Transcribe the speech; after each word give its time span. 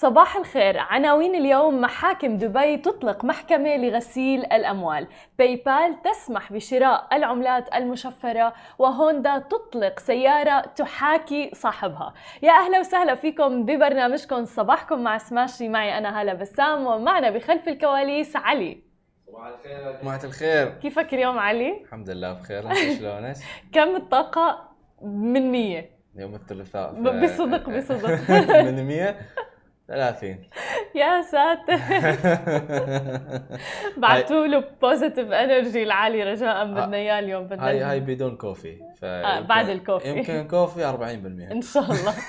صباح 0.00 0.36
الخير. 0.36 0.78
عناوين 0.78 1.34
اليوم 1.34 1.80
محاكم 1.80 2.36
دبي 2.36 2.76
تطلق 2.76 3.24
محكمة 3.24 3.76
لغسيل 3.76 4.40
الأموال. 4.40 5.06
باي 5.38 5.56
بال 5.56 6.02
تسمح 6.04 6.52
بشراء 6.52 7.08
العملات 7.12 7.74
المشفرة 7.74 8.54
وهوندا 8.78 9.38
تطلق 9.38 9.98
سيارة 9.98 10.60
تحاكي 10.60 11.50
صاحبها. 11.54 12.14
يا 12.42 12.52
أهلا 12.52 12.80
وسهلا 12.80 13.14
فيكم 13.14 13.64
ببرنامجكم. 13.64 14.44
صباحكم 14.44 15.02
مع 15.02 15.18
سماشي. 15.18 15.68
معي 15.68 15.98
أنا 15.98 16.22
هلا 16.22 16.34
بسام 16.34 16.86
ومعنا 16.86 17.30
بخلف 17.30 17.68
الكواليس 17.68 18.36
علي. 18.36 18.82
صباح 19.26 19.46
الخير. 19.46 20.00
جماعة 20.02 20.20
الخير 20.24 20.68
كيفك 20.68 21.14
اليوم 21.14 21.38
علي؟ 21.38 21.82
الحمد 21.82 22.10
لله 22.10 22.32
بخير. 22.32 22.70
أنت 22.70 22.98
شلونك؟ 22.98 23.36
كم 23.74 23.96
الطاقة؟ 23.96 24.68
من 25.02 25.52
مية؟ 25.52 25.90
يوم 26.16 26.34
الثلاثاء 26.34 26.94
ف... 26.94 26.98
بصدق 26.98 27.70
بصدق. 27.70 28.30
من 28.66 28.86
100 28.86 29.14
30 29.88 30.36
يا 30.94 31.22
ساتر. 31.22 31.78
بعتوا 34.02 34.46
له 34.46 34.64
positive 34.82 35.32
energy 35.32 35.82
العالي 35.82 36.22
رجاء 36.22 36.64
بدنا 36.64 36.96
اياه 36.96 37.18
اليوم 37.18 37.44
بدنا 37.44 37.68
هاي 37.68 37.80
هاي 37.80 38.00
بدون 38.00 38.36
coffee. 38.36 38.76
آه 39.02 39.40
بعد 39.40 39.68
ال 39.68 39.73
coffee. 39.73 40.08
يمكن 40.08 40.48
coffee 40.48 40.92
40% 41.50 41.52
إن 41.52 41.62
شاء 41.62 41.82
الله. 41.82 42.14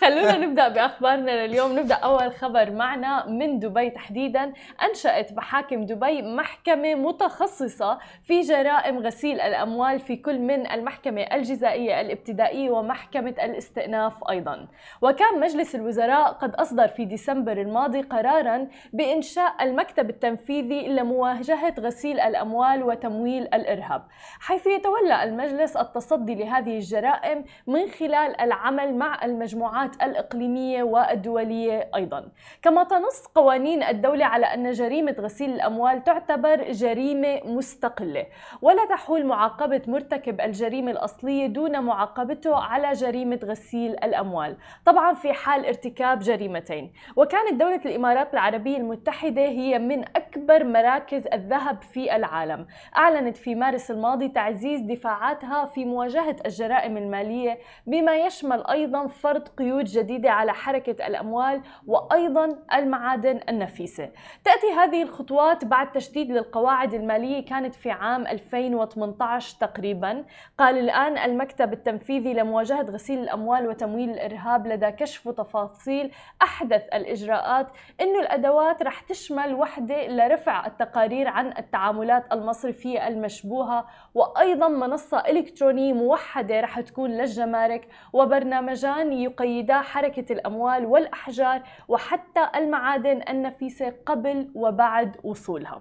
خلونا 0.00 0.38
نبدأ 0.38 0.68
بأخبارنا 0.68 1.46
لليوم. 1.46 1.78
نبدأ 1.78 1.94
أول 1.94 2.32
خبر 2.32 2.70
معنا. 2.70 3.26
من 3.26 3.58
دبي 3.58 3.90
تحديدا 3.90 4.52
أنشأت 4.88 5.32
محاكم 5.32 5.84
دبي 5.84 6.22
محكمة 6.22 6.94
متخصصة 6.94 7.98
في 8.22 8.40
جرائم 8.40 8.98
غسيل 8.98 9.40
الأموال 9.40 10.00
في 10.00 10.16
كل 10.16 10.38
من 10.38 10.70
المحكمة 10.70 11.22
الجزائية 11.22 12.00
الابتدائية 12.00 12.70
ومحكمة 12.70 13.34
الاستئناف 13.42 14.30
أيضا. 14.30 14.68
وكان 15.02 15.40
مجلس 15.40 15.74
الوزراء 15.74 16.32
قد 16.32 16.54
أصدر 16.54 16.88
في 16.88 17.04
ديسمبر 17.04 17.52
الماضي 17.52 18.00
قرارا 18.00 18.68
بإنشاء 18.92 19.54
المكتب 19.60 20.10
التنفيذي 20.10 20.88
لمواجهة 20.88 21.74
غسيل 21.80 22.20
الأموال 22.20 22.82
وتمويل 22.82 23.42
الإرهاب. 23.42 24.02
حيث 24.40 24.66
يتولى 24.66 25.24
المجلس 25.24 25.76
التصدي 25.76 26.34
لهذه 26.34 26.76
الجرائم 26.76 27.44
من 27.66 27.88
خلال 27.88 28.40
العمل 28.40 28.94
مع 28.94 29.24
المجموعات 29.24 29.89
الإجراءات 29.90 30.02
الإقليمية 30.02 30.82
والدولية 30.82 31.90
أيضا. 31.94 32.28
كما 32.62 32.84
تنص 32.84 33.26
قوانين 33.34 33.82
الدولة 33.82 34.24
على 34.24 34.46
أن 34.46 34.70
جريمة 34.70 35.16
غسيل 35.18 35.50
الأموال 35.50 36.04
تعتبر 36.04 36.72
جريمة 36.72 37.40
مستقلة 37.44 38.26
ولا 38.62 38.84
تحول 38.84 39.26
معاقبة 39.26 39.82
مرتكب 39.86 40.40
الجريمة 40.40 40.90
الأصلية 40.90 41.46
دون 41.46 41.80
معاقبته 41.80 42.56
على 42.56 42.92
جريمة 42.92 43.40
غسيل 43.44 43.92
الأموال. 44.04 44.56
طبعا 44.84 45.14
في 45.14 45.32
حال 45.32 45.66
ارتكاب 45.66 46.18
جريمتين. 46.18 46.92
وكانت 47.16 47.52
دولة 47.60 47.80
الإمارات 47.86 48.34
العربية 48.34 48.76
المتحدة 48.76 49.42
هي 49.42 49.78
من 49.78 50.04
أكبر 50.16 50.64
مراكز 50.64 51.26
الذهب 51.26 51.82
في 51.82 52.16
العالم. 52.16 52.66
أعلنت 52.96 53.36
في 53.36 53.54
مارس 53.54 53.90
الماضي 53.90 54.28
تعزيز 54.28 54.80
دفاعاتها 54.80 55.64
في 55.64 55.84
مواجهة 55.84 56.36
الجرائم 56.46 56.96
المالية 56.96 57.58
بما 57.86 58.16
يشمل 58.16 58.66
أيضا 58.66 59.06
فرض 59.06 59.48
قيود 59.48 59.79
قيود 59.80 59.92
جديدة 59.92 60.30
على 60.30 60.52
حركة 60.52 61.06
الأموال 61.06 61.60
وأيضا 61.86 62.58
المعادن 62.74 63.40
النفيسة. 63.48 64.10
تأتي 64.44 64.72
هذه 64.76 65.02
الخطوات 65.02 65.64
بعد 65.64 65.92
تشديد 65.92 66.30
للقواعد 66.30 66.94
المالية 66.94 67.44
كانت 67.44 67.74
في 67.74 67.90
عام 67.90 68.26
2018 68.26 69.56
تقريبا. 69.60 70.24
قال 70.58 70.78
الآن 70.78 71.18
المكتب 71.18 71.72
التنفيذي 71.72 72.34
لمواجهة 72.34 72.82
غسيل 72.82 73.18
الأموال 73.18 73.68
وتمويل 73.68 74.10
الإرهاب 74.10 74.66
لدى 74.66 74.90
كشف 74.90 75.28
تفاصيل 75.28 76.10
أحدث 76.42 76.82
الإجراءات 76.94 77.66
أنه 78.00 78.20
الأدوات 78.20 78.82
رح 78.82 79.00
تشمل 79.00 79.54
وحدة 79.54 80.06
لرفع 80.08 80.66
التقارير 80.66 81.28
عن 81.28 81.54
التعاملات 81.58 82.32
المصرفية 82.32 83.08
المشبوهة 83.08 83.86
وأيضا 84.14 84.68
منصة 84.68 85.18
إلكترونية 85.20 85.92
موحدة 85.92 86.60
رح 86.60 86.80
تكون 86.80 87.10
للجمارك 87.10 87.88
وبرنامجان 88.12 89.12
يقيدان 89.12 89.69
حركة 89.72 90.32
الأموال 90.32 90.86
والأحجار 90.86 91.62
وحتى 91.88 92.48
المعادن 92.56 93.22
النفيسة 93.28 93.94
قبل 94.06 94.50
وبعد 94.54 95.16
وصولها. 95.24 95.80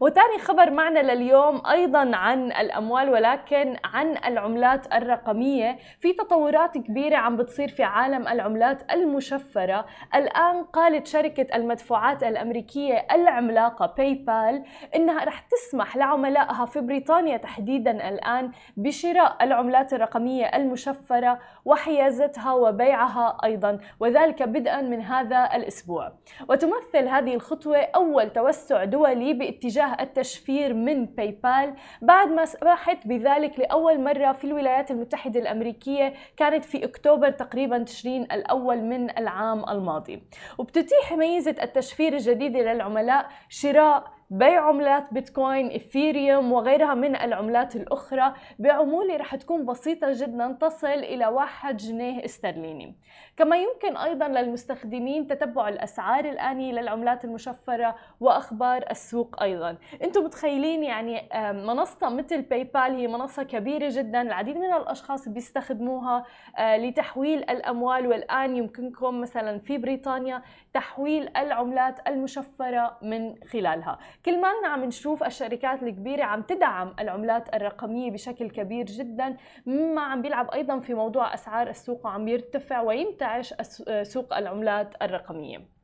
وثاني 0.00 0.38
خبر 0.38 0.70
معنا 0.70 1.12
لليوم 1.12 1.62
أيضا 1.66 2.16
عن 2.16 2.52
الأموال 2.52 3.10
ولكن 3.10 3.76
عن 3.84 4.16
العملات 4.26 4.94
الرقمية. 4.94 5.78
في 5.98 6.12
تطورات 6.12 6.78
كبيرة 6.78 7.16
عم 7.16 7.36
بتصير 7.36 7.68
في 7.68 7.82
عالم 7.82 8.28
العملات 8.28 8.92
المشفرة. 8.92 9.86
الآن 10.14 10.64
قالت 10.64 11.06
شركة 11.06 11.56
المدفوعات 11.56 12.22
الأمريكية 12.22 13.06
العملاقة 13.12 13.94
باي 13.96 14.14
بال 14.14 14.64
إنها 14.94 15.24
رح 15.24 15.40
تسمح 15.40 15.96
لعملائها 15.96 16.66
في 16.66 16.80
بريطانيا 16.80 17.36
تحديدا 17.36 18.08
الآن 18.08 18.50
بشراء 18.76 19.36
العملات 19.40 19.92
الرقمية 19.92 20.44
المشفرة 20.44 21.38
وحيازتها 21.64 22.52
وبيعها 22.52 23.29
أيضا 23.44 23.78
وذلك 24.00 24.42
بدءا 24.42 24.82
من 24.82 25.02
هذا 25.02 25.48
الأسبوع. 25.54 26.12
وتمثل 26.48 27.08
هذه 27.08 27.34
الخطوة 27.34 27.78
أول 27.78 28.30
توسع 28.30 28.84
دولي 28.84 29.32
باتجاه 29.32 29.96
التشفير 30.00 30.74
من 30.74 31.06
PayPal 31.06 31.74
بعد 32.02 32.28
ما 32.28 32.44
سمحت 32.44 33.06
بذلك 33.06 33.58
لأول 33.58 34.00
مرة 34.00 34.32
في 34.32 34.44
الولايات 34.44 34.90
المتحدة 34.90 35.40
الأمريكية 35.40 36.14
كانت 36.36 36.64
في 36.64 36.84
أكتوبر 36.84 37.30
تقريبا 37.30 37.78
تشرين 37.78 38.22
الأول 38.22 38.82
من 38.82 39.18
العام 39.18 39.68
الماضي. 39.68 40.22
وبتتيح 40.58 41.12
ميزة 41.12 41.56
التشفير 41.62 42.12
الجديدة 42.12 42.60
للعملاء 42.72 43.26
شراء 43.48 44.19
بيع 44.30 44.68
عملات 44.68 45.14
بيتكوين 45.14 45.74
إثيريوم 45.74 46.52
وغيرها 46.52 46.94
من 46.94 47.16
العملات 47.16 47.76
الأخرى 47.76 48.34
بعمولة 48.58 49.16
رح 49.16 49.34
تكون 49.34 49.64
بسيطة 49.66 50.06
جدا 50.10 50.56
تصل 50.60 50.86
إلى 50.86 51.26
واحد 51.26 51.76
جنيه 51.76 52.24
استرليني. 52.24 52.96
كما 53.36 53.56
يمكن 53.56 53.96
أيضا 53.96 54.28
للمستخدمين 54.28 55.26
تتبع 55.26 55.68
الأسعار 55.68 56.24
الآنية 56.24 56.72
للعملات 56.72 57.24
المشفرة 57.24 57.96
وأخبار 58.20 58.84
السوق 58.90 59.42
أيضا. 59.42 59.76
أنتم 60.02 60.24
متخيلين 60.24 60.84
يعني 60.84 61.28
منصة 61.52 62.08
مثل 62.08 62.42
باي 62.42 62.64
بال 62.64 62.94
هي 62.94 63.06
منصة 63.06 63.42
كبيرة 63.42 63.88
جدا 63.90 64.22
العديد 64.22 64.56
من 64.56 64.72
الأشخاص 64.72 65.28
بيستخدموها 65.28 66.24
آه، 66.58 66.76
لتحويل 66.76 67.38
الأموال 67.38 68.06
والآن 68.06 68.56
يمكنكم 68.56 69.20
مثلا 69.20 69.58
في 69.58 69.78
بريطانيا 69.78 70.42
تحويل 70.72 71.36
العملات 71.36 72.08
المشفرة 72.08 72.98
من 73.02 73.34
خلالها. 73.52 73.98
كل 74.24 74.40
ما 74.40 74.48
عم 74.64 74.84
نشوف 74.84 75.22
الشركات 75.22 75.82
الكبيرة 75.82 76.24
عم 76.24 76.42
تدعم 76.42 76.94
العملات 77.00 77.54
الرقمية 77.54 78.10
بشكل 78.10 78.50
كبير 78.50 78.84
جدا 78.84 79.36
مما 79.66 80.02
عم 80.02 80.22
بيلعب 80.22 80.50
أيضا 80.50 80.78
في 80.78 80.94
موضوع 80.94 81.34
أسعار 81.34 81.68
السوق 81.68 82.06
وعم 82.06 82.28
يرتفع 82.28 82.80
وينتعش 82.80 83.54
سوق 84.02 84.36
العملات 84.36 84.94
الرقمية. 85.02 85.79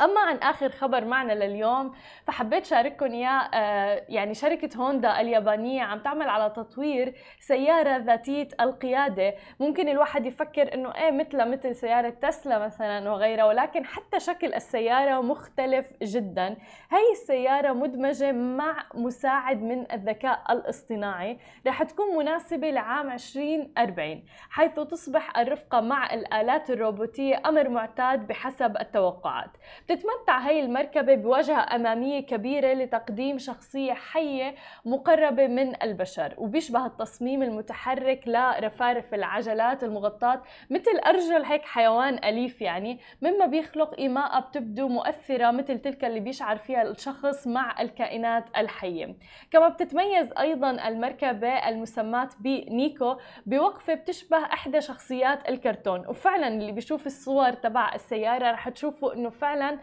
أما 0.00 0.20
عن 0.20 0.36
آخر 0.36 0.70
خبر 0.70 1.04
معنا 1.04 1.32
لليوم 1.32 1.92
فحبيت 2.26 2.66
شارككم 2.66 3.06
إياه 3.06 3.50
آه، 3.54 4.04
يعني 4.08 4.34
شركة 4.34 4.76
هوندا 4.76 5.20
اليابانية 5.20 5.82
عم 5.82 5.98
تعمل 5.98 6.28
على 6.28 6.50
تطوير 6.50 7.14
سيارة 7.40 7.96
ذاتية 7.96 8.48
القيادة. 8.60 9.34
ممكن 9.60 9.88
الواحد 9.88 10.26
يفكر 10.26 10.74
إنه 10.74 10.94
إيه 10.94 11.10
مثل 11.10 11.50
مثل 11.50 11.74
سيارة 11.74 12.10
تسلا 12.10 12.58
مثلا 12.58 13.10
وغيرها 13.10 13.44
ولكن 13.44 13.84
حتى 13.84 14.20
شكل 14.20 14.54
السيارة 14.54 15.20
مختلف 15.20 15.92
جدا. 16.02 16.56
هي 16.90 17.12
السيارة 17.12 17.72
مدمجة 17.72 18.32
مع 18.32 18.84
مساعد 18.94 19.62
من 19.62 19.92
الذكاء 19.92 20.42
الاصطناعي. 20.50 21.38
رح 21.66 21.82
تكون 21.82 22.16
مناسبة 22.16 22.70
لعام 22.70 23.10
2040 23.10 24.24
حيث 24.50 24.80
تصبح 24.80 25.38
الرفقة 25.38 25.80
مع 25.80 26.14
الآلات 26.14 26.70
الروبوتية 26.70 27.42
أمر 27.46 27.68
معتاد 27.68 28.26
بحسب 28.26 28.76
التوقعات. 28.76 29.50
بتتمتع 29.88 30.38
هي 30.38 30.60
المركبة 30.60 31.14
بواجهة 31.14 31.74
أمامية 31.76 32.20
كبيرة 32.20 32.72
لتقديم 32.72 33.38
شخصية 33.38 33.92
حية 33.92 34.54
مقربة 34.84 35.46
من 35.46 35.82
البشر 35.82 36.34
وبيشبه 36.38 36.86
التصميم 36.86 37.42
المتحرك 37.42 38.28
لرفارف 38.28 39.14
العجلات 39.14 39.84
المغطاة 39.84 40.42
مثل 40.70 40.98
أرجل 41.06 41.44
هيك 41.44 41.62
حيوان 41.62 42.24
أليف 42.24 42.62
يعني 42.62 43.00
مما 43.22 43.46
بيخلق 43.46 43.94
إيماءة 43.98 44.40
بتبدو 44.40 44.88
مؤثرة 44.88 45.50
مثل 45.50 45.78
تلك 45.78 46.04
اللي 46.04 46.20
بيشعر 46.20 46.56
فيها 46.56 46.82
الشخص 46.82 47.46
مع 47.46 47.80
الكائنات 47.80 48.44
الحية. 48.56 49.16
كما 49.50 49.68
بتتميز 49.68 50.32
أيضا 50.38 50.70
المركبة 50.70 51.68
المسماة 51.68 52.28
بنيكو 52.40 53.16
بوقفة 53.46 53.94
بتشبه 53.94 54.44
إحدى 54.44 54.80
شخصيات 54.80 55.48
الكرتون 55.48 56.06
وفعلا 56.06 56.48
اللي 56.48 56.72
بيشوف 56.72 57.06
الصور 57.06 57.52
تبع 57.52 57.94
السيارة 57.94 58.50
رح 58.50 58.68
تشوفوا 58.68 59.14
إنه 59.14 59.30
فعلا 59.30 59.73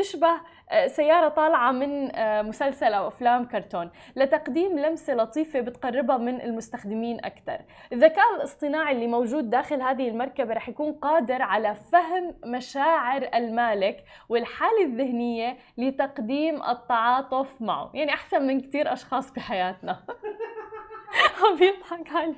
بتشبه 0.00 0.40
آه، 0.70 0.86
سيارة 0.86 1.28
طالعة 1.28 1.72
من 1.72 2.16
آه، 2.16 2.42
مسلسل 2.42 2.92
أو 2.92 3.08
أفلام 3.08 3.44
كرتون. 3.44 3.90
لتقديم 4.16 4.78
لمسة 4.78 5.14
لطيفة 5.14 5.60
بتقربها 5.60 6.16
من 6.16 6.40
المستخدمين 6.40 7.24
أكثر 7.24 7.58
الذكاء 7.92 8.36
الاصطناعي 8.36 8.94
اللي 8.94 9.06
موجود 9.06 9.50
داخل 9.50 9.82
هذه 9.82 10.08
المركبة 10.08 10.54
رح 10.54 10.68
يكون 10.68 10.92
قادر 10.92 11.42
على 11.42 11.74
فهم 11.74 12.34
مشاعر 12.46 13.28
المالك 13.34 14.04
والحالة 14.28 14.84
الذهنية 14.84 15.56
لتقديم 15.78 16.62
التعاطف 16.62 17.62
معه. 17.62 17.90
يعني 17.94 18.10
أحسن 18.10 18.46
من 18.46 18.60
كثير 18.60 18.92
أشخاص 18.92 19.32
بحياتنا. 19.32 20.00
عم 21.44 21.62
يضحك 21.62 22.12
علي. 22.16 22.34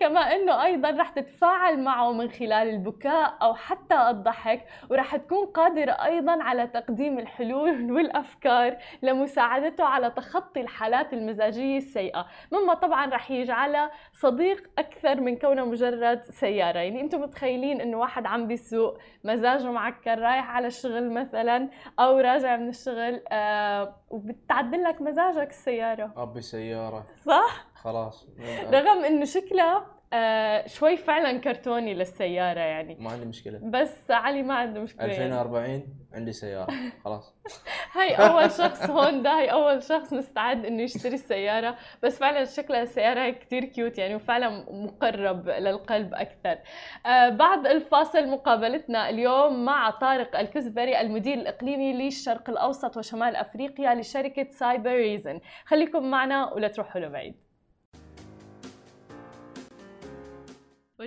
كما 0.00 0.20
إنه 0.20 0.64
أيضا 0.64 0.90
رح 0.90 1.08
تتفاعل 1.08 1.80
معه 1.80 2.12
من 2.12 2.30
خلال 2.30 2.68
البكاء 2.68 3.38
أو 3.42 3.54
حتى 3.54 4.10
الضحك 4.10 4.64
ورح 4.90 5.16
تكون 5.16 5.46
قادره 5.46 5.92
أيضا 5.92 6.42
على 6.42 6.66
تقديم 6.66 7.18
الحلول 7.18 7.92
والأفكار 7.92 8.76
لمساعدته 9.02 9.84
على 9.84 10.10
تخطي 10.10 10.60
الحالات 10.60 11.12
المزاجية 11.12 11.78
السيئة. 11.78 12.26
مما 12.52 12.74
طبعا 12.74 13.06
رح 13.06 13.30
يجعلها 13.30 13.90
صديق 14.12 14.70
أكثر 14.78 15.20
من 15.20 15.36
كونه 15.36 15.64
مجرد 15.64 16.22
سيارة. 16.22 16.78
يعني 16.78 17.00
أنتم 17.00 17.20
متخيلين 17.20 17.80
إنه 17.80 17.98
واحد 17.98 18.26
عم 18.26 18.46
بيسوق 18.46 18.98
مزاجه 19.24 19.70
معكر 19.70 20.18
رايح 20.18 20.50
على 20.50 20.66
الشغل 20.66 21.10
مثلا 21.12 21.68
أو 21.98 22.18
راجع 22.18 22.56
من 22.56 22.68
الشغل 22.68 23.20
آه 23.32 23.94
وبتعدل 24.10 24.82
لك 24.82 25.00
مزاجك 25.02 25.50
السيارة. 25.50 26.12
ابي 26.16 26.40
سياره 26.40 27.06
صح؟ 27.24 27.67
خلاص. 27.82 28.28
رغم 28.72 29.04
إنه 29.04 29.24
شكلها 29.24 29.86
آه 30.12 30.66
شوي 30.66 30.96
فعلا 30.96 31.38
كرتوني 31.38 31.94
للسيارة 31.94 32.60
يعني. 32.60 32.96
ما 33.00 33.10
عندي 33.10 33.26
مشكلة. 33.26 33.60
بس 33.62 34.10
علي 34.10 34.42
ما 34.42 34.54
عنده 34.54 34.80
مشكلة 34.80 35.06
يعني. 35.06 35.24
2040 35.24 35.82
عندي 36.12 36.32
سيارة. 36.32 36.74
خلاص. 37.04 37.34
هاي 37.96 38.14
أول 38.14 38.50
شخص 38.50 38.90
هوندا 38.90 39.30
هاي 39.30 39.52
أول 39.52 39.82
شخص 39.82 40.12
مستعد 40.12 40.66
إنه 40.66 40.82
يشتري 40.82 41.14
السيارة. 41.14 41.76
بس 42.02 42.18
فعلا 42.18 42.44
شكلها 42.44 42.82
السياره 42.82 43.20
هي 43.20 43.32
كثير 43.32 43.64
cute 43.64 43.98
يعني 43.98 44.14
وفعلا 44.14 44.66
مقرب 44.70 45.48
للقلب 45.48 46.14
أكثر. 46.14 46.58
آه 47.06 47.28
بعد 47.28 47.66
الفاصل 47.66 48.28
مقابلتنا 48.28 49.08
اليوم 49.08 49.64
مع 49.64 49.90
طارق 49.90 50.38
الكزبري 50.38 51.00
المدير 51.00 51.34
الإقليمي 51.34 51.92
للشرق 51.92 52.50
الأوسط 52.50 52.96
وشمال 52.96 53.36
أفريقيا 53.36 53.94
لشركة 53.94 54.46
Cybereason 54.50 55.40
خليكم 55.64 56.10
معنا 56.10 56.52
ولا 56.52 56.68
تروحوا 56.68 57.00
لبعيد. 57.00 57.47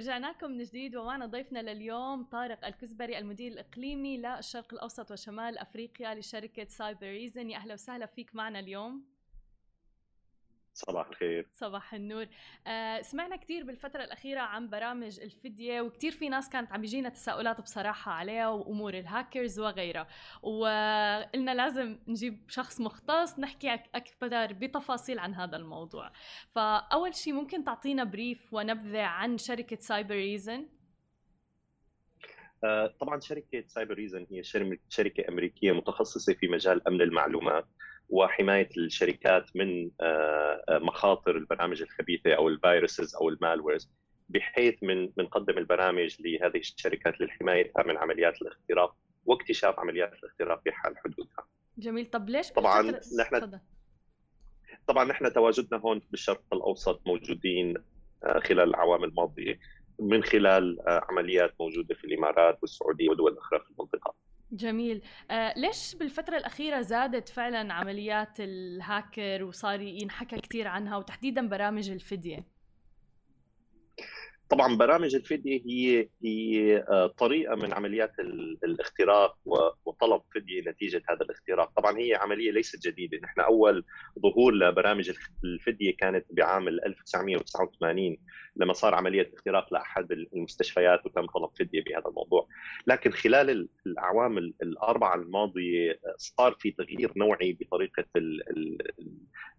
ورجعناكم 0.02 0.52
من 0.52 0.64
جديد 0.64 0.96
ومعنا 0.96 1.26
ضيفنا 1.26 1.60
لليوم 1.60 2.24
طارق 2.24 2.66
الكزبري 2.66 3.18
المدير 3.18 3.52
الإقليمي 3.52 4.18
للشرق 4.18 4.74
الأوسط 4.74 5.12
وشمال 5.12 5.58
أفريقيا 5.58 6.16
لشركة 6.16 6.66
Cybereason 6.66 7.50
يا 7.50 7.58
أهلا 7.58 7.74
وسهلا 7.74 8.06
فيك 8.06 8.36
معنا 8.36 8.60
اليوم. 8.60 9.06
صباح 10.74 11.08
الخير. 11.08 11.48
صباح 11.52 11.94
النور. 11.94 12.28
آه 12.68 13.02
سمعنا 13.02 13.36
كثير 13.36 13.64
بالفترة 13.64 14.04
الأخيرة 14.04 14.40
عن 14.40 14.70
برامج 14.70 15.20
الفدية 15.20 15.82
وكثير 15.82 16.12
في 16.12 16.30
ناس 16.30 16.50
كانت 16.50 16.72
عم 16.72 16.84
يجينا 16.84 17.10
تساؤلات 17.10 17.62
بصراحة 17.62 18.12
عليها 18.12 18.50
وأمور 18.50 18.94
الهاكرز 18.94 19.60
وغيرها. 19.60 20.08
وقلنا 20.42 21.56
لازم 21.56 22.00
نجيب 22.08 22.50
شخص 22.50 22.82
مختص 22.82 23.40
نحكي 23.40 23.74
أكثر 23.74 24.54
بتفاصيل 24.54 25.20
عن 25.20 25.34
هذا 25.34 25.58
الموضوع. 25.58 26.12
فأول 26.48 27.16
شيء 27.16 27.34
ممكن 27.34 27.64
تعطينا 27.64 28.04
brief 28.04 28.54
ونبذة 28.54 29.02
عن 29.02 29.38
شركة 29.38 29.78
Cybereason 29.80 30.70
طبعا 33.00 33.20
شركة 33.20 33.64
Cybereason 33.68 34.28
هي 34.32 34.44
شركة 34.90 35.30
أمريكية 35.30 35.72
متخصصة 35.72 36.34
في 36.34 36.48
مجال 36.48 36.88
أمن 36.88 37.02
المعلومات. 37.02 37.68
وحماية 38.12 38.70
الشركات 38.78 39.56
من 39.56 39.92
آه، 40.02 40.64
آه، 40.70 40.80
مخاطر 40.80 41.38
البرامج 41.38 41.82
الخبيثة 41.82 42.34
أو 42.34 42.48
ال 42.48 42.56
viruses 42.56 43.16
أو 43.16 43.30
ال 43.30 43.36
malwares 43.36 43.90
بحيث 44.30 44.84
من 44.84 45.08
بنقدم 45.08 45.58
البرامج 45.58 46.16
لهذه 46.20 46.58
الشركات 46.58 47.22
للحماية 47.22 47.72
من 47.86 47.98
عمليات 47.98 48.42
الاختراق 48.42 48.96
واكتشاف 49.26 49.80
عمليات 49.80 50.14
الاختراق 50.14 50.62
في 50.64 50.72
حال 50.72 50.98
حدوثها. 50.98 51.46
جميل 51.78 52.06
طب 52.06 52.30
ليش 52.30 52.52
طبعا 52.52 52.82
نحن 53.20 53.60
طبعا 54.88 55.06
نحن 55.06 55.34
تواجدنا 55.34 55.82
هون 55.82 56.02
بالشرق 56.12 56.44
الأوسط 56.54 57.02
موجودين 57.06 57.78
آه، 58.24 58.40
خلال 58.40 58.70
الاعوام 58.70 59.04
الماضية 59.04 59.60
من 60.00 60.24
خلال 60.24 60.78
عمليات 60.88 61.54
موجودة 61.60 61.96
في 61.96 62.04
الإمارات 62.04 62.58
والسعودية 62.62 63.10
ودول 63.10 63.38
أخرى 63.38 63.60
في 63.60 63.70
المنطقة. 63.70 64.16
جميل. 64.52 65.02
آه 65.32 65.54
ليش 65.60 65.96
بالفترة 65.96 66.38
الأخيرة 66.38 66.82
زادت 66.82 67.30
فعلا 67.30 67.74
عمليات 67.74 68.40
الهاكر 68.40 69.44
وصار 69.44 69.82
ينحكى 69.82 70.38
كثير 70.38 70.68
عنها 70.68 70.98
وتحديدا 70.98 71.48
برامج 71.48 71.90
الفدية 71.90 72.46
طبعا 74.52 74.76
برامج 74.76 75.16
الفديه 75.16 75.62
هي 75.66 76.10
هي 76.24 76.78
آه، 76.78 77.08
طريقة 77.08 77.56
من 77.56 77.74
عمليات 77.74 78.12
الاختراق 78.64 79.38
وطلب 79.86 80.22
فديه 80.36 80.62
نتيجة 80.68 81.02
هذا 81.10 81.22
الاختراق، 81.22 81.72
طبعا 81.78 81.98
هي 81.98 82.16
عملية 82.16 82.52
ليست 82.52 82.88
جديدة، 82.88 83.18
نحن 83.24 83.42
أول 83.42 83.86
ظهور 84.20 84.54
لبرامج 84.54 85.12
الفديه 85.44 85.96
كانت 85.98 86.26
بعام 86.32 86.68
1989 86.68 88.18
لما 88.56 88.74
صار 88.74 88.96
عملية 88.96 89.32
اختراق 89.34 89.74
لأحد 89.74 90.12
المستشفيات 90.12 91.06
وتم 91.06 91.26
طلب 91.26 91.50
فدية 91.60 91.84
بهذا 91.84 92.08
الموضوع، 92.08 92.48
لكن 92.88 93.12
خلال 93.12 93.70
الأعوام 93.86 94.38
الأربعة 94.38 95.16
الماضية 95.16 95.92
آه، 95.92 96.16
صار 96.18 96.56
في 96.60 96.72
تغيير 96.72 97.12
نوعي 97.18 97.58
بطريقة 97.60 98.06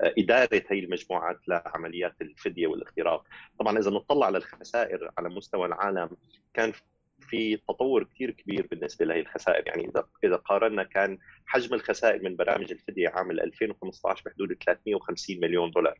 إدارة 0.00 0.62
هي 0.68 0.78
المجموعات 0.78 1.38
لعمليات 1.48 2.14
الفدية 2.22 2.66
والاختراق، 2.66 3.24
طبعا 3.58 3.78
إذا 3.78 3.90
نطلع 3.90 4.26
على 4.26 4.38
الخسائر 4.38 4.72
الخسائر 4.72 5.10
على 5.18 5.28
مستوى 5.28 5.66
العالم 5.66 6.10
كان 6.54 6.72
في 7.20 7.56
تطور 7.56 8.04
كثير 8.04 8.30
كبير 8.30 8.66
بالنسبة 8.70 9.04
لهي 9.06 9.20
الخسائر. 9.20 9.62
يعني 9.66 9.88
إذا 9.88 10.06
إذا 10.24 10.36
قارنا 10.36 10.82
كان 10.82 11.18
حجم 11.46 11.74
الخسائر 11.74 12.22
من 12.22 12.36
برامج 12.36 12.72
الفدية 12.72 13.08
عام 13.08 13.30
2015 13.30 14.22
بحدود 14.26 14.56
350 14.64 15.40
مليون 15.40 15.70
دولار. 15.70 15.98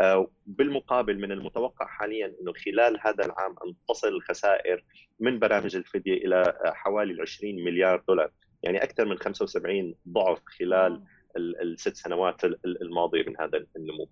آه، 0.00 0.30
بالمقابل 0.58 1.18
من 1.18 1.32
المتوقع 1.32 1.86
حاليا 1.86 2.34
إنه 2.40 2.52
خلال 2.52 2.98
هذا 3.00 3.24
العام 3.24 3.54
أن 3.66 3.74
تصل 3.88 4.08
الخسائر 4.08 4.84
من 5.20 5.38
برامج 5.38 5.76
الفدية 5.76 6.14
إلى 6.14 6.58
حوالي 6.64 7.22
20 7.22 7.64
مليار 7.64 8.04
دولار. 8.08 8.30
يعني 8.62 8.82
أكثر 8.82 9.04
من 9.04 9.18
75 9.18 9.94
ضعف 10.08 10.38
خلال 10.58 11.02
الست 11.36 11.96
سنوات 11.96 12.44
الماضية 12.64 13.22
من 13.22 13.40
هذا 13.40 13.66
النمو. 13.76 14.08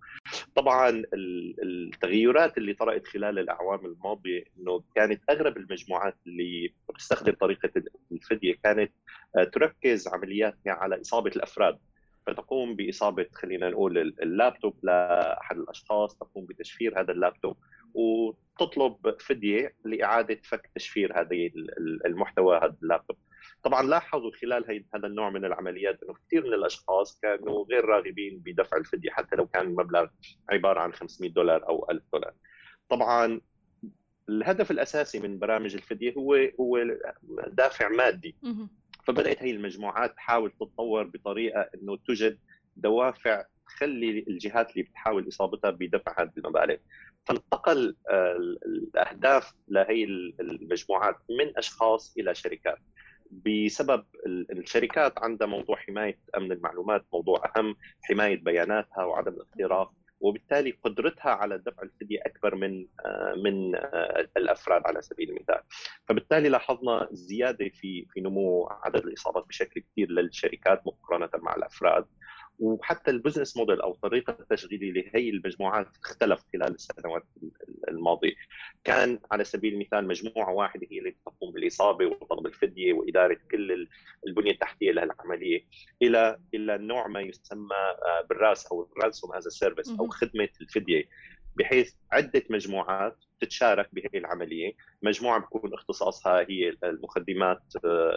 طبعا 0.54 1.02
التغيرات 1.62 2.58
اللي 2.58 2.74
طرأت 2.74 3.06
خلال 3.06 3.38
الأعوام 3.38 3.86
الماضية 3.86 4.44
إنه 4.58 4.84
كانت 4.94 5.22
اغلب 5.30 5.56
المجموعات 5.56 6.16
اللي 6.26 6.74
بتستخدم 6.94 7.32
طريقة 7.32 7.70
الفدية 8.12 8.54
كانت 8.64 8.92
آه، 9.38 9.44
تركز 9.44 10.08
عملياتها 10.08 10.72
على 10.72 11.00
إصابة 11.00 11.30
الأفراد. 11.36 11.78
فتقوم 12.26 12.76
بإصابة 12.76 13.26
خلينا 13.32 13.70
نقول 13.70 13.98
اللابتوب 13.98 14.78
لأحد 14.82 15.56
الأشخاص 15.56 16.16
تقوم 16.16 16.46
بتشفير 16.46 17.00
هذا 17.00 17.12
اللابتوب. 17.12 17.56
وتطلب 17.94 19.20
فدية 19.20 19.74
لإعادة 19.84 20.40
فك 20.44 20.70
تشفير 20.74 21.20
هذه 21.20 21.50
المحتوى 22.06 22.56
هذا 22.56 22.76
اللابتوب. 22.82 23.16
طبعا 23.62 23.82
لاحظوا 23.82 24.30
خلال 24.42 24.84
هذا 24.94 25.06
النوع 25.06 25.30
من 25.30 25.44
العمليات 25.44 26.02
إنه 26.02 26.14
كثير 26.26 26.46
من 26.46 26.54
الأشخاص 26.54 27.20
كانوا 27.20 27.64
غير 27.64 27.84
راغبين 27.84 28.38
بدفع 28.38 28.76
الفدية 28.76 29.10
حتى 29.10 29.36
لو 29.36 29.46
كان 29.46 29.66
المبلغ 29.66 30.06
عبارة 30.50 30.80
عن 30.80 30.92
500 30.92 31.30
دولار 31.30 31.68
أو 31.68 31.86
1000 31.90 32.02
دولار. 32.12 32.32
طبعا 32.88 33.40
الهدف 34.28 34.70
الأساسي 34.70 35.20
من 35.20 35.38
برامج 35.38 35.74
الفدية 35.74 36.14
هو 36.18 36.34
هو 36.60 36.84
دافع 37.46 37.88
مادي. 37.88 38.36
فبدأت 39.06 39.42
هي 39.42 39.50
المجموعات 39.50 40.14
تحاول 40.16 40.50
تتطور 40.50 41.02
بطريقة 41.02 41.60
إنه 41.74 41.96
توجد 41.96 42.38
دوافع 42.76 43.44
تخلي 43.66 44.24
الجهات 44.28 44.70
اللي 44.70 44.82
بتحاول 44.82 45.28
إصابتها 45.28 45.70
بدفع 45.70 46.22
هذه 46.22 46.32
المبالغ 46.36 46.76
فانتقل 47.24 47.96
الأهداف 48.66 49.54
لهي 49.68 50.04
المجموعات 50.40 51.16
من 51.30 51.58
أشخاص 51.58 52.14
إلى 52.18 52.34
شركات. 52.34 52.78
بسبب 53.30 54.04
الشركات 54.26 55.18
عندها 55.18 55.46
موضوع 55.46 55.76
حماية 55.76 56.18
أمن 56.36 56.52
المعلومات 56.52 57.04
موضوع 57.12 57.52
أهم 57.56 57.76
حماية 58.02 58.36
بياناتها 58.44 59.04
وعدم 59.04 59.32
الاختراق 59.32 59.92
وبالتالي 60.20 60.70
قدرتها 60.70 61.30
على 61.30 61.58
دفع 61.58 61.82
الفدية 61.82 62.20
أكبر 62.26 62.54
من 62.54 62.86
آه، 63.06 63.34
من 63.44 63.76
آه، 63.76 64.28
الأفراد 64.36 64.82
على 64.86 65.02
سبيل 65.02 65.30
المثال. 65.30 65.60
فبالتالي 66.08 66.48
لاحظنا 66.48 67.08
زيادة 67.12 67.68
في 67.68 68.06
في 68.10 68.20
نمو 68.20 68.68
عدد 68.70 69.06
الإصابات 69.06 69.46
بشكل 69.46 69.80
كبير 69.80 70.10
للشركات 70.10 70.86
مقارنة 70.86 71.30
مع 71.34 71.54
الأفراد. 71.54 72.06
وحتى 72.58 73.10
البزنس 73.10 73.56
موديل 73.56 73.80
أو 73.80 73.94
طريقة 73.94 74.36
التشغيل 74.40 74.94
لهي 74.94 75.30
المجموعات 75.30 75.86
اختلف 76.04 76.44
خلال 76.52 76.74
السنوات 76.74 77.24
الماضيه 77.88 78.34
كان 78.84 79.18
على 79.32 79.44
سبيل 79.44 79.74
المثال 79.74 80.06
مجموعة 80.06 80.52
واحدة 80.52 80.86
هي 80.90 80.98
اللي 80.98 81.16
تقوم 81.26 81.56
الاصابه 81.56 82.06
وطلب 82.06 82.46
الفدية 82.46 82.92
وإدارة 82.92 83.38
كل 83.50 83.88
البنية 84.26 84.52
التحتية 84.52 84.92
لهالعمليه 84.92 85.64
إلى 86.02 86.38
إلى 86.54 86.78
نوع 86.78 87.06
ما 87.06 87.20
يسمى 87.20 87.76
بال 88.28 88.41
RaaS 88.41 88.66
أو 88.66 88.88
ال 88.96 89.01
ransom 89.01 89.32
as 89.32 89.48
a 89.48 89.53
service 89.53 89.90
أو 90.00 90.08
خدمة 90.08 90.48
الفدية 90.60 91.08
بحيث 91.56 91.94
عدة 92.12 92.42
مجموعات 92.50 93.16
تتشارك 93.40 93.88
بهي 93.92 94.10
العملية، 94.14 94.72
مجموعة 95.02 95.40
بيكون 95.40 95.74
اختصاصها 95.74 96.40
هي 96.40 96.76
المخدمات 96.84 97.62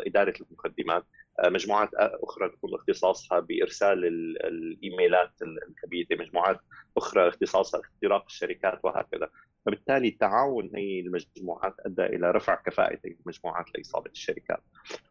إدارة 0.07 0.33
المخدمات، 0.41 1.03
مجموعات 1.45 1.89
أخرى 1.93 2.49
تكون 2.49 2.73
اختصاصها 2.73 3.39
بإرسال 3.39 4.05
الإيميلات 4.45 5.31
الخبيثه، 5.41 6.15
مجموعات 6.15 6.59
أخرى 6.97 7.27
اختصاصها 7.27 7.81
اختراق 7.81 8.23
الشركات 8.25 8.79
وهكذا، 8.83 9.29
فبالتالي 9.67 10.11
تعاون 10.11 10.71
هي 10.75 10.99
المجموعات 10.99 11.75
أدى 11.79 12.05
إلى 12.05 12.31
رفع 12.31 12.55
كفاءة 12.55 12.99
المجموعات 13.05 13.65
لاصابه 13.75 14.11
الشركات. 14.11 14.63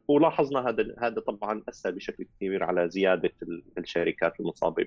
ولاحظنا 0.08 0.68
هذا 0.68 0.94
هذا 0.98 1.20
طبعا 1.20 1.62
اثر 1.68 1.90
بشكل 1.90 2.26
كبير 2.40 2.64
على 2.64 2.88
زيادة 2.88 3.32
الشركات 3.78 4.40
المصابة 4.40 4.86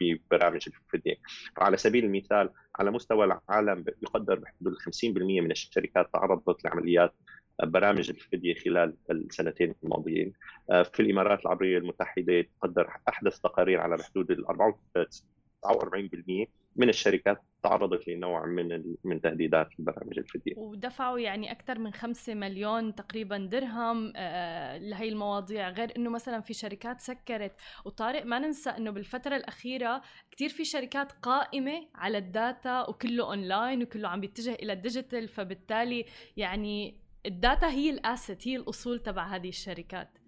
ببرامج 0.00 0.68
الفديه. 0.68 1.16
فعلى 1.56 1.76
سبيل 1.76 2.04
المثال 2.04 2.50
على 2.78 2.90
مستوى 2.90 3.24
العالم 3.24 3.84
يقدر 4.02 4.38
بحدود 4.38 4.74
50% 4.74 5.06
من 5.16 5.50
الشركات 5.50 6.12
تعرضت 6.12 6.64
لعمليات 6.64 7.12
برامج 7.62 8.10
الفديه 8.10 8.54
خلال 8.54 8.94
السنتين 9.10 9.74
الماضيين 9.84 10.32
في 10.66 11.00
الإمارات 11.00 11.40
العربية 11.40 11.78
المتحدة 11.78 12.46
تقدر 12.60 12.88
أحدث 13.08 13.40
تقارير 13.40 13.80
على 13.80 13.96
بحدود 13.96 14.30
ال 14.30 14.46
49% 15.64 16.46
من 16.76 16.88
الشركات 16.88 17.42
تعرضت 17.62 18.08
لنوع 18.08 18.46
من 18.46 18.94
من 19.04 19.20
تهديدات 19.20 19.68
البرامج 19.78 20.18
الفديه 20.18 20.52
ودفعوا 20.56 21.18
يعني 21.18 21.52
أكثر 21.52 21.78
من 21.78 21.92
5 21.92 22.34
مليون 22.34 22.94
تقريبا 22.94 23.38
درهم 23.38 24.12
آه، 24.16 24.78
لهي 24.78 25.08
المواضيع. 25.08 25.70
غير 25.70 25.92
إنه 25.96 26.10
مثلا 26.10 26.40
في 26.40 26.54
شركات 26.54 27.00
سكرت. 27.00 27.52
وطارق 27.84 28.26
ما 28.26 28.38
ننسى 28.38 28.70
إنه 28.70 28.90
بالفترة 28.90 29.36
الأخيرة 29.36 30.02
كثير 30.30 30.48
في 30.48 30.64
شركات 30.64 31.12
قائمة 31.12 31.88
على 31.94 32.18
ال 32.18 32.32
data 32.32 32.88
وكله 32.88 33.24
أونلاين 33.26 33.82
وكله 33.82 34.08
عم 34.08 34.20
بيتجه 34.20 34.54
إلى 34.54 34.72
ال 34.72 34.79
digital 34.79 35.28
فبالتالي 35.28 36.04
يعني 36.36 37.00
ال 37.26 37.34
data 37.34 37.68
هي 37.68 37.90
ال 37.90 38.00
asset 38.00 38.48
هي 38.48 38.56
الأصول 38.56 38.98
تبع 38.98 39.26
هذه 39.26 39.48
الشركات. 39.48 40.18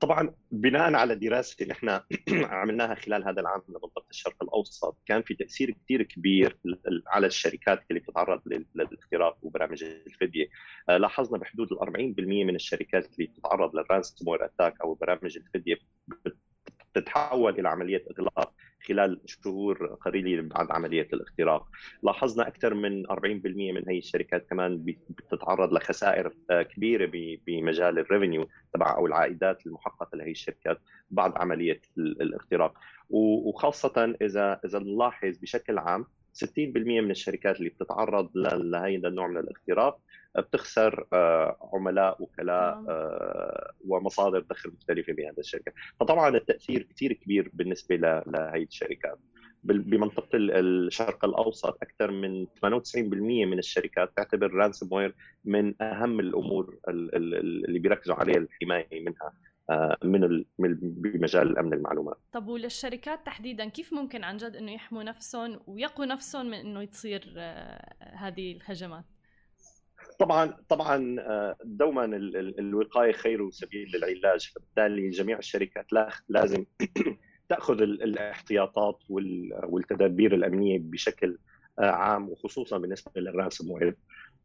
طبعا 0.00 0.34
بناء 0.50 0.94
على 0.94 1.14
دراسه 1.14 1.56
اللي 1.62 1.72
إحنا 1.72 2.04
عملناها 2.60 2.94
خلال 2.94 3.28
هذا 3.28 3.40
العام 3.40 3.62
لمنطقه 3.68 4.06
الشرق 4.10 4.42
الأوسط 4.42 4.98
كان 5.06 5.22
في 5.22 5.34
تأثير 5.34 5.70
كثير 5.70 6.02
كبير 6.02 6.58
على 7.06 7.26
الشركات 7.26 7.82
اللي 7.90 8.00
بتتعرض 8.00 8.40
للاختراق 8.74 9.38
وبرامج 9.42 9.84
الفديه 9.84 10.48
آه، 10.88 10.96
لاحظنا 10.96 11.38
بحدود 11.38 11.72
ال 11.72 11.78
40% 11.78 12.20
من 12.46 12.54
الشركات 12.54 13.14
اللي 13.14 13.26
بتتعرض 13.26 13.76
لل 13.76 13.90
ransom 13.90 14.34
attack 14.34 14.80
أو 14.80 14.94
برامج 14.94 15.36
الفديه 15.36 15.76
بتتحول 16.94 17.58
إلى 17.58 17.68
عملية 17.68 18.04
إغلاق 18.10 18.52
خلال 18.88 19.20
شهور 19.26 19.86
قليلة 19.86 20.42
بعد 20.42 20.70
عملية 20.70 21.08
الاختراق. 21.12 21.68
لاحظنا 22.02 22.48
أكثر 22.48 22.74
من 22.74 23.06
40% 23.06 23.72
من 23.72 23.88
هي 23.88 23.98
الشركات 23.98 24.46
كمان 24.50 24.94
بتتعرض 25.08 25.72
لخسائر 25.72 26.32
آه، 26.50 26.62
كبيرة 26.62 27.10
بمجال 27.46 27.98
ال 27.98 28.04
revenue 28.04 28.48
تبع 28.74 28.96
أو 28.96 29.06
العائدات 29.06 29.66
المحققة 29.66 30.16
لهي 30.16 30.30
الشركات 30.30 30.80
بعد 31.10 31.32
عملية 31.36 31.80
الاختراق. 31.98 32.78
وخاصة 33.10 34.14
إذا 34.22 34.60
إذا 34.64 34.78
نلاحظ 34.78 35.38
بشكل 35.38 35.78
عام 35.78 36.06
60% 36.44 36.48
من 36.76 37.10
الشركات 37.10 37.58
اللي 37.58 37.70
بتتعرض 37.70 38.30
لهذا 38.36 39.08
النوع 39.08 39.26
من 39.26 39.36
الاختراق 39.36 40.00
بتخسر 40.38 41.06
آه، 41.12 41.70
عملاء 41.74 42.22
وكلاء 42.22 42.74
نعم. 42.74 42.86
آه، 42.88 43.72
ومصادر 43.86 44.40
دخل 44.50 44.70
مختلفة 44.70 45.12
بهذه 45.12 45.38
الشركة. 45.38 45.72
فطبعا 46.00 46.36
التأثير 46.36 46.82
كثير 46.82 47.12
كبير 47.12 47.50
بالنسبة 47.52 47.96
لهي 48.26 48.62
الشركات. 48.62 49.18
بمنطقة 49.64 50.28
الشرق 50.34 51.24
الأوسط 51.24 51.78
أكثر 51.82 52.10
من 52.10 52.46
98% 52.46 53.46
من 53.46 53.58
الشركات 53.58 54.16
تعتبر 54.16 54.54
رانسوم 54.54 54.92
وير 54.92 55.14
من 55.44 55.82
أهم 55.82 56.20
الأمور 56.20 56.78
اللي 56.88 57.78
بيركزوا 57.78 58.14
عليها 58.14 58.36
الحماية 58.36 59.04
منها. 59.04 59.22
آه، 59.24 59.49
من 60.04 60.44
بمجال 60.80 61.50
الأمن 61.50 61.72
المعلومات. 61.72 62.16
طب 62.32 62.48
وللشركات 62.48 63.26
تحديدا 63.26 63.68
كيف 63.68 63.92
ممكن 63.92 64.24
عن 64.24 64.36
جد 64.36 64.56
إنه 64.56 64.72
يحموا 64.72 65.02
نفسهم 65.02 65.60
ويقوا 65.66 66.06
نفسهم 66.06 66.46
من 66.46 66.54
إنه 66.54 66.84
تصير 66.84 67.34
هذه 68.00 68.52
الهجمات؟ 68.52 69.04
طبعا 70.18 70.56
طبعا 70.68 71.16
آه، 71.20 71.56
دوما 71.64 72.04
الوقاية 72.58 73.12
خير 73.12 73.50
سبيل 73.50 73.88
للعلاج. 73.94 74.52
فبالتالي 74.54 75.10
جميع 75.10 75.38
الشركات 75.38 75.86
لازم 76.28 76.64
تأخذ 77.50 77.82
الاحتياطات 77.82 78.98
والتدابير 79.08 80.34
الأمنية 80.34 80.78
بشكل 80.78 81.38
آه، 81.78 81.90
عام 81.90 82.28
وخصوصا 82.28 82.78
بالنسبة 82.78 83.20
للرانسوم 83.20 83.70
وير 83.70 83.96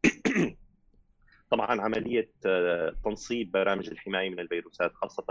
طبعا 1.49 1.81
عملية 1.81 2.31
آه، 2.45 2.95
تنصيب 3.05 3.51
برامج 3.51 3.89
الحماية 3.89 4.29
من 4.29 4.39
الفيروسات 4.39 4.93
خاصة 4.93 5.25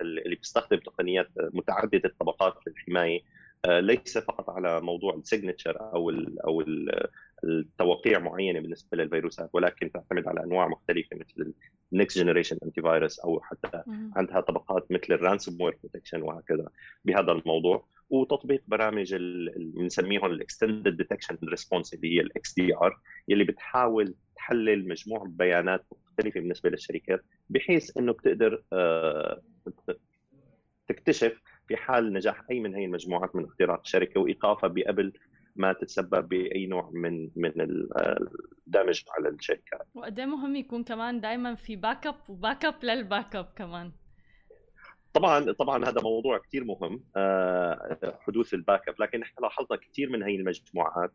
اللي 0.00 0.36
بتستخدم 0.36 0.78
تقنيات 0.78 1.28
متعددة 1.36 2.08
الطبقات 2.08 2.54
للحماية 2.66 3.20
ليس 3.66 4.18
فقط 4.18 4.50
على 4.50 4.80
موضوع 4.80 5.14
ال 5.14 5.21
signature 5.21 5.80
أو 5.80 6.10
ال 6.10 6.40
أو 6.40 6.60
ال 6.60 7.06
التوقيع 7.44 8.18
معينة 8.18 8.60
بالنسبة 8.60 8.96
للفيروسات 8.96 9.50
ولكن 9.52 9.92
تعتمد 9.92 10.28
على 10.28 10.44
أنواع 10.44 10.68
مختلفة 10.68 11.16
مثل 11.16 11.52
ال 11.92 12.18
next 12.18 12.58
generation 12.64 12.82
antivirus 12.82 13.20
أو 13.20 13.40
حتى 13.40 13.82
عندها 14.16 14.40
طبقات 14.40 14.92
مثل 14.92 15.12
ال 15.12 15.62
ransomware 15.62 15.78
protection 15.82 16.22
وهكذا 16.22 16.68
بهذا 17.04 17.32
الموضوع. 17.32 17.86
وتطبيق 18.12 18.62
برامج 18.66 19.14
اللي 19.14 19.52
بنسميهم 19.56 20.24
ال 20.24 20.32
extended 20.32 20.96
detection 20.96 21.38
response 21.44 21.94
اللي 21.94 22.16
هي 22.16 22.20
ال 22.20 22.54
XDR 22.54 23.00
اللي 23.30 23.44
بتحاول 23.44 24.14
تحلل 24.36 24.88
مجموعة 24.88 25.24
بيانات 25.28 25.86
مختلفة 25.92 26.40
بالنسبة 26.40 26.70
للشركات 26.70 27.24
بحيث 27.50 27.96
إنه 27.96 28.12
بتقدر 28.12 28.62
آه، 28.72 29.42
تكتشف 30.88 31.40
في 31.68 31.76
حال 31.76 32.12
نجاح 32.12 32.42
أي 32.50 32.60
من 32.60 32.74
هي 32.74 32.84
المجموعات 32.84 33.36
من 33.36 33.44
اختراق 33.44 33.80
الشركة 33.80 34.20
وإيقافها 34.20 34.68
بقبل 34.68 35.12
ما 35.56 35.72
تتسبب 35.72 36.28
بأي 36.28 36.66
نوع 36.66 36.90
من 36.92 37.28
من 37.36 37.52
ال 37.60 37.80
damage 37.80 39.02
على 39.18 39.28
الشركات 39.28 39.86
وقد 39.94 40.18
إيه 40.18 40.26
مهم 40.26 40.56
يكون 40.56 40.84
كمان 40.84 41.20
دائما 41.20 41.54
في 41.54 41.76
backup 41.76 42.14
و 42.28 42.33
backup 42.33 42.64
لل 42.64 42.74
backup 42.82 43.48
كمان. 43.56 43.92
طبعا 45.14 45.52
طبعا 45.52 45.84
هذا 45.88 46.00
موضوع 46.00 46.38
كثير 46.38 46.64
مهم 46.64 47.04
آه، 47.16 48.18
حدوث 48.20 48.54
ال 48.54 48.88
backup 48.88 48.94
لكن 49.00 49.22
إحنا 49.22 49.40
لاحظنا 49.40 49.78
كثير 49.78 50.10
من 50.10 50.22
هي 50.22 50.34
المجموعات 50.36 51.12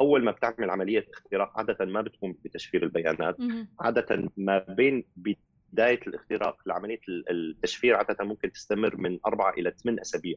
أول 0.00 0.24
ما 0.24 0.30
بتعمل 0.30 0.70
عملية 0.70 1.06
اختراق 1.12 1.58
عادة 1.58 1.84
ما 1.84 2.00
بتقوم 2.00 2.36
بتشفير 2.44 2.82
البيانات 2.82 3.36
عادة 3.80 4.30
ما 4.36 4.58
بين 4.58 5.04
بداية 5.16 6.00
الاختراق 6.06 6.56
لعملية 6.66 7.00
التشفير 7.30 7.94
عادة 7.94 8.24
ممكن 8.24 8.52
تستمر 8.52 8.96
من 8.96 9.18
أربعة 9.26 9.52
إلى 9.52 9.74
ثمان 9.82 10.00
أسابيع. 10.00 10.36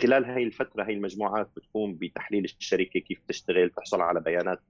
خلال 0.00 0.24
هاي 0.24 0.42
الفترة 0.42 0.84
هاي 0.84 0.92
المجموعات 0.92 1.50
بتقوم 1.56 1.94
بتحليل 1.94 2.44
الشركة 2.44 3.00
كيف 3.00 3.18
تشتغل 3.28 3.70
تحصل 3.70 4.00
على 4.00 4.20
بيانات 4.20 4.60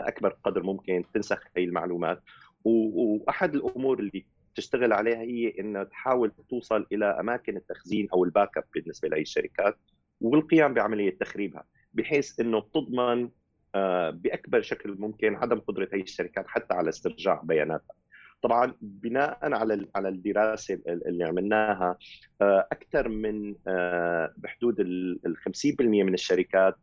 أكبر 0.00 0.36
قدر 0.44 0.62
ممكن 0.62 1.04
تنسخ 1.14 1.42
هاي 1.56 1.64
المعلومات 1.64 2.22
وأحد 2.64 3.54
الأمور 3.54 3.98
اللي 3.98 4.24
تشتغل 4.54 4.92
عليها 4.92 5.20
هي 5.20 5.54
انها 5.60 5.84
تحاول 5.84 6.32
توصل 6.48 6.86
إلى 6.92 7.04
أماكن 7.20 7.56
التخزين 7.56 8.08
أو 8.12 8.24
ال 8.24 8.58
backup 8.58 8.64
بالنسبة 8.74 9.08
لهي 9.08 9.20
الشركات 9.20 9.78
والقيام 10.20 10.74
بعملية 10.74 11.18
تخريبها 11.18 11.64
بحيث 11.94 12.40
إنه 12.40 12.60
تضمن 12.60 13.28
آه، 13.74 14.10
بأكبر 14.10 14.62
شكل 14.62 14.96
ممكن 14.98 15.34
عدم 15.34 15.58
قدرة 15.58 15.88
هي 15.92 16.00
الشركات 16.00 16.46
حتى 16.48 16.74
على 16.74 16.88
استرجاع 16.88 17.40
بياناتها. 17.44 17.94
طبعا 18.42 18.74
بناء 18.80 19.38
على 19.42 19.86
على 19.94 20.08
الدراسة 20.08 20.80
اللي 20.86 21.24
عملناها 21.24 21.98
آه، 22.42 22.68
أكثر 22.72 23.08
من 23.08 23.54
آه، 23.68 24.34
بحدود 24.36 24.80
ال 24.80 25.36
50% 25.36 25.80
من 25.80 26.14
الشركات 26.14 26.76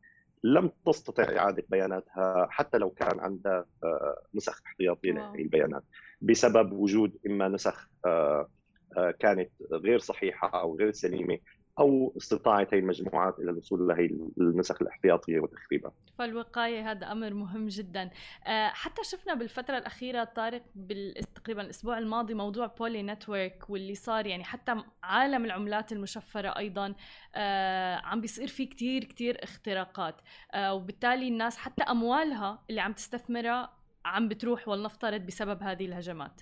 لم 0.43 0.71
تستطع 0.85 1.23
إعادة 1.23 1.63
بياناتها 1.69 2.47
حتى 2.49 2.77
لو 2.77 2.89
كان 2.89 3.19
عندها 3.19 3.65
نسخ 4.35 4.61
احتياطيه 4.65 5.11
لهذه 5.11 5.41
البيانات. 5.41 5.83
بسبب 6.21 6.71
وجود 6.73 7.17
إما 7.27 7.47
نسخ 7.47 7.89
كانت 9.19 9.49
غير 9.71 9.99
صحيحة 9.99 10.61
أو 10.61 10.77
غير 10.77 10.91
سليمة 10.91 11.39
أو 11.79 12.13
استطاعت 12.17 12.73
هي 12.73 12.79
المجموعات 12.79 13.39
إلى 13.39 13.51
الوصول 13.51 13.87
لهي 13.87 14.05
النسخ 14.37 14.81
الاحتياطية 14.81 15.39
وتخريبها. 15.39 15.91
فالوقاية 16.17 16.91
هذا 16.91 17.11
أمر 17.11 17.33
مهم 17.33 17.67
جدا. 17.67 18.09
آه، 18.47 18.67
حتى 18.67 19.03
شفنا 19.03 19.33
بالفترة 19.33 19.77
الأخيرة 19.77 20.23
طارق 20.23 20.63
تقريبا 21.35 21.61
الأسبوع 21.61 21.97
الماضي 21.97 22.33
موضوع 22.33 22.67
بولي 22.67 23.03
نتورك 23.03 23.69
واللي 23.69 23.95
صار 23.95 24.27
يعني 24.27 24.43
حتى 24.43 24.75
عالم 25.03 25.45
العملات 25.45 25.91
المشفرة 25.91 26.49
أيضا 26.57 26.95
آه، 27.35 27.95
عم 27.95 28.21
بيصير 28.21 28.47
في 28.47 28.65
كتير 28.65 29.03
كتير 29.03 29.43
اختراقات 29.43 30.15
آه، 30.53 30.73
وبالتالي 30.73 31.27
الناس 31.27 31.57
حتى 31.57 31.83
أموالها 31.83 32.63
اللي 32.69 32.81
عم 32.81 32.93
تستثمرها 32.93 33.76
عم 34.07 34.27
بتروح 34.27 34.67
ولنفترض 34.67 35.21
بسبب 35.21 35.63
هذه 35.63 35.85
الهجمات. 35.85 36.41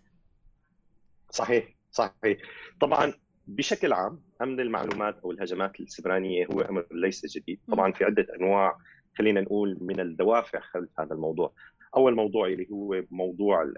صحيح 1.32 1.76
صحيح. 1.92 2.38
طبعا 2.82 3.14
بشكل 3.48 3.94
عام 3.94 4.22
أمن 4.42 4.60
المعلومات 4.60 5.20
أو 5.20 5.32
الهجمات 5.32 5.80
السيبرانية 5.80 6.48
هو 6.54 6.62
أمر 6.62 6.86
ليس 6.92 7.38
جديد. 7.38 7.60
طبعا 7.68 7.92
في 7.92 8.04
عدة 8.04 8.28
أنواع 8.40 8.78
خلينا 9.18 9.42
نقول 9.42 9.78
من 9.82 10.00
الدوافع 10.00 10.60
خلف 10.60 11.00
هذا 11.00 11.14
الموضوع. 11.14 11.54
أول 11.96 12.16
موضوع 12.16 12.48
اللي 12.48 12.68
هو 12.72 13.04
موضوع 13.12 13.72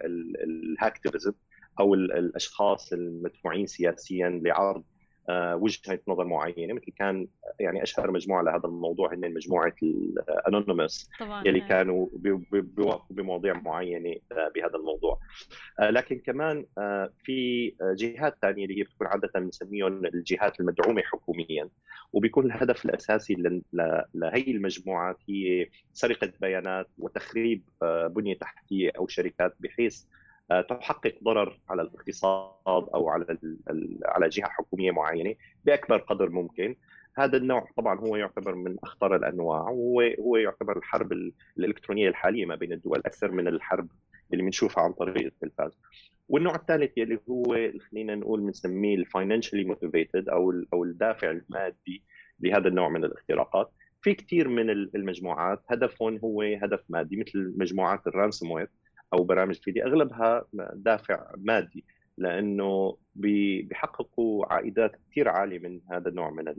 ال 0.43 0.51
hacktivism 0.51 1.33
أو 1.79 1.93
الأشخاص 1.93 2.93
المدفوعين 2.93 3.67
سياسيا 3.67 4.29
لعرض 4.43 4.83
وجهة 5.29 5.99
نظر 6.07 6.23
معينة 6.23 6.73
مثل 6.73 6.91
كان 6.97 7.27
يعني 7.59 7.83
أشهر 7.83 8.11
مجموعة 8.11 8.41
لهذا 8.41 8.65
الموضوع 8.65 9.13
هن 9.13 9.33
مجموعة 9.33 9.75
ال 10.47 10.53
Anonymous 10.53 11.09
يلي 11.45 11.59
كانوا 11.59 12.07
بيوقفوا 12.51 13.15
بمواضيع 13.15 13.53
معينة 13.53 14.15
آه، 14.31 14.51
بهذا 14.55 14.75
الموضوع. 14.75 15.19
آه، 15.79 15.89
لكن 15.89 16.19
كمان 16.19 16.65
في 17.23 17.71
جهات 17.81 18.37
ثانية 18.41 18.65
اللي 18.65 18.79
هي 18.79 18.83
بتكون 18.83 19.07
عادة 19.07 19.29
بنسميهم 19.35 20.05
الجهات 20.05 20.59
المدعومة 20.59 21.01
حكوميا 21.01 21.69
وبيكون 22.13 22.45
الهدف 22.45 22.85
الأساسي 22.85 23.61
لهي 24.13 24.51
المجموعات 24.51 25.17
هي 25.29 25.69
سرقة 25.93 26.31
بيانات 26.41 26.87
وتخريب 26.97 27.63
بنية 28.07 28.37
تحتية 28.37 28.91
أو 28.97 29.07
شركات 29.07 29.55
بحيث 29.59 30.03
آه، 30.03 30.26
تحقق 30.49 31.15
ضرر 31.23 31.59
على 31.69 31.81
الاقتصاد 31.81 32.89
أو 32.95 33.09
على 33.09 33.37
على 34.05 34.29
جهة 34.29 34.49
حكومية 34.49 34.91
معينة 34.91 35.35
بأكبر 35.65 35.97
قدر 35.97 36.29
ممكن. 36.29 36.75
هذا 37.17 37.37
النوع 37.37 37.67
طبعا 37.77 37.99
هو 37.99 38.15
يعتبر 38.15 38.55
من 38.55 38.75
أخطر 38.83 39.15
الأنواع 39.15 39.61
وهو 39.61 40.01
هو 40.19 40.37
يعتبر 40.37 40.77
الحرب 40.77 41.11
الإلكترونية 41.57 42.09
الحالية 42.09 42.45
ما 42.45 42.55
بين 42.55 42.73
الدول 42.73 43.01
أكثر 43.05 43.31
من 43.31 43.47
الحرب 43.47 43.87
اللي 44.33 44.43
بنشوفها 44.43 44.83
عن 44.83 44.93
طريق 44.93 45.25
التلفاز. 45.25 45.71
والنوع 46.29 46.55
الثالث 46.55 46.97
اللي 46.97 47.19
هو 47.29 47.71
خلينا 47.91 48.15
نقول 48.15 48.41
بنسميه 48.41 48.95
ال 48.95 49.01
financially 49.01 49.63
motivated 49.63 50.29
أو 50.29 50.53
أو 50.73 50.83
الدافع 50.83 51.31
المادي 51.31 52.03
لهذا 52.39 52.67
النوع 52.67 52.89
من 52.89 53.03
الاختراقات. 53.03 53.71
في 54.01 54.13
كثير 54.13 54.47
من 54.47 54.69
المجموعات 54.69 55.63
هدفهم 55.69 56.17
هو 56.17 56.41
هدف 56.41 56.83
مادي 56.89 57.17
مثل 57.17 57.53
مجموعات 57.57 58.07
ال 58.07 58.51
ransomware 58.51 58.69
أو 59.13 59.23
برامج 59.23 59.55
فدية 59.55 59.83
أغلبها 59.83 60.45
دافع 60.73 61.31
مادي 61.37 61.85
لأنه 62.17 62.97
بيحققوا 63.15 64.53
عائدات 64.53 64.91
كثير 65.11 65.29
عالية 65.29 65.59
من 65.59 65.79
هذا 65.91 66.09
النوع 66.09 66.29
من 66.29 66.53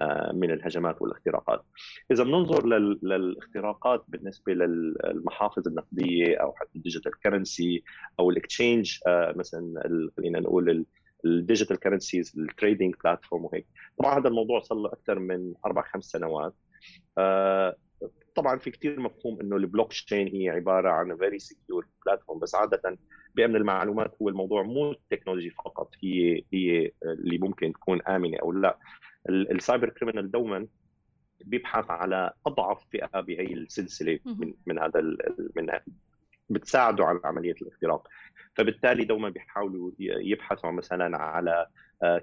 آه، 0.00 0.32
من 0.32 0.50
الهجمات 0.50 1.02
والاختراقات. 1.02 1.64
إذا 2.10 2.24
بننظر 2.24 2.66
للاختراقات 3.02 4.04
بالنسبة 4.08 4.52
للمحافظ 4.52 5.68
النقدية 5.68 6.36
أو 6.36 6.52
حتى 6.52 6.70
ال 6.76 6.81
digital 6.81 7.20
currency 7.20 7.82
أو 8.20 8.30
ال 8.30 8.38
exchange 8.38 8.98
آه، 9.06 9.34
مثلا 9.36 9.82
خلينا 10.16 10.40
نقول 10.40 10.84
ال 11.24 11.30
digital 11.30 11.76
currencies 11.76 12.38
ال 12.38 12.45
trading 12.45 12.94
platform 13.04 13.44
وهيك 13.44 13.66
طبعا 13.98 14.18
هذا 14.18 14.28
الموضوع 14.28 14.60
صار 14.60 14.78
له 14.78 14.88
أكثر 14.88 15.18
من 15.18 15.54
أربع 15.66 15.82
خمس 15.82 16.04
سنوات 16.04 16.54
آه، 17.18 17.76
طبعا 18.34 18.58
في 18.58 18.70
كثير 18.70 19.00
مفهوم 19.00 19.40
إنه 19.40 19.56
البلوك 19.56 19.88
تشين 19.88 20.28
هي 20.28 20.48
عبارة 20.48 20.90
عن 20.90 21.16
very 21.16 21.38
secure 21.38 21.86
platform 22.06 22.38
بس 22.38 22.54
عادة 22.54 22.98
بأمن 23.34 23.56
المعلومات 23.56 24.14
هو 24.22 24.28
الموضوع 24.28 24.62
مو 24.62 24.90
ال 24.90 24.96
technology 24.96 25.50
فقط 25.50 25.90
هي 26.02 26.44
هي 26.52 26.90
اللي 27.02 27.38
ممكن 27.38 27.72
تكون 27.72 28.02
آمنة 28.02 28.38
أو 28.42 28.52
لا. 28.52 28.78
ال 29.28 29.38
cyber 29.38 29.88
criminal 29.88 30.30
دوما 30.30 30.66
بيبحث 31.44 31.90
على 31.90 32.32
أضعف 32.46 32.86
فئة 32.92 33.20
بهي 33.20 33.52
السلسلة 33.52 34.18
من 34.24 34.54
من 34.66 34.78
هذا 34.78 35.00
من 35.56 35.66
بتساعده 36.50 37.04
على 37.04 37.20
عملية 37.24 37.54
الاختراق. 37.62 38.08
فبالتالي 38.54 39.04
دوما 39.04 39.28
بيحاولوا 39.28 39.90
يبحثوا 39.98 40.70
مثلا 40.70 41.18
على 41.18 41.66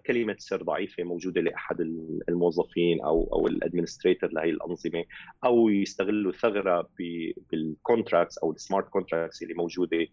كلمة 0.05 0.35
سر 0.39 0.63
ضعيفة 0.63 1.03
موجودة 1.03 1.41
لأحد 1.41 1.81
الموظفين 2.29 3.01
أو 3.01 3.29
أو 3.33 3.47
ال 3.47 3.53
administrator 3.53 4.31
لهي 4.31 4.49
الأنظمة 4.49 5.05
أو 5.45 5.69
يستغلوا 5.69 6.31
ثغرة 6.31 6.89
بال 7.51 7.67
contracts 7.67 8.37
أو 8.37 8.51
ال 8.51 8.58
smart 8.58 8.89
contracts 8.89 9.43
اللي 9.43 9.53
موجودة 9.53 10.07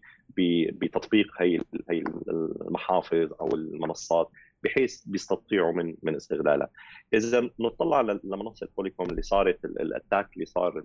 بتطبيق 0.71 1.27
هي 1.39 1.59
هي 1.89 2.03
المحافظ 2.27 3.33
أو 3.41 3.55
المنصات 3.55 4.29
بحيث 4.63 5.03
بيستطيعوا 5.05 5.71
من 5.73 5.95
من 6.03 6.15
استغلالها. 6.15 6.69
إذا 7.13 7.49
نطلع 7.59 8.01
لمنصة 8.01 8.67
بوليكوم 8.77 9.09
اللي 9.09 9.21
صارت 9.21 9.65
ال 9.65 9.74
attack 9.74 10.29
اللي 10.33 10.45
صار 10.45 10.83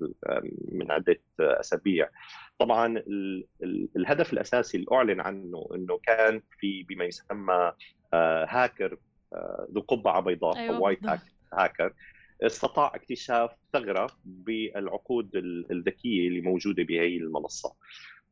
من 0.73 0.91
عدة 0.91 1.21
أسابيع 1.41 2.09
طبعا 2.59 3.03
الهدف 3.97 4.33
الأساسي 4.33 4.77
اللي 4.77 4.87
أعلن 4.93 5.21
عنه 5.21 5.69
إنه 5.75 5.99
كان 6.03 6.43
في 6.59 6.83
بما 6.83 7.05
يسمى 7.05 7.73
هاكر 8.15 8.93
آه، 8.93 9.37
آه، 9.37 9.69
ذو 9.73 9.81
قبعة 9.81 10.21
بيضاء 10.21 10.57
أيوة 10.57 10.77
أو 10.77 10.85
white 10.85 11.01
hacker. 11.53 11.93
استطاع 12.43 12.93
اكتشاف 12.95 13.51
ثغرة 13.73 14.07
بالعقود 14.25 15.31
الذكية 15.71 16.29
اللي 16.29 16.41
موجودة 16.41 16.83
بهي 16.83 17.17
المنصة. 17.17 17.73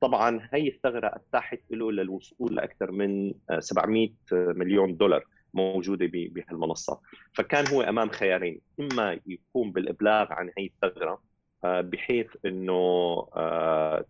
طبعا 0.00 0.48
هي 0.52 0.68
الثغرة 0.68 1.06
أتاحت 1.06 1.60
له 1.70 1.92
للوصول 1.92 2.54
لأكثر 2.54 2.90
من 2.90 3.34
700 3.58 4.08
آه، 4.32 4.52
مليون 4.56 4.96
دولار 4.96 5.24
موجودة 5.54 6.06
بهالمنصة. 6.12 7.00
فكان 7.34 7.66
هو 7.66 7.82
أمام 7.82 8.10
خيارين. 8.10 8.60
إما 8.80 9.20
يقوم 9.26 9.72
بالإبلاغ 9.72 10.32
عن 10.32 10.50
هي 10.58 10.66
الثغرة 10.66 11.22
بحيث 11.64 12.26
إنه 12.46 12.74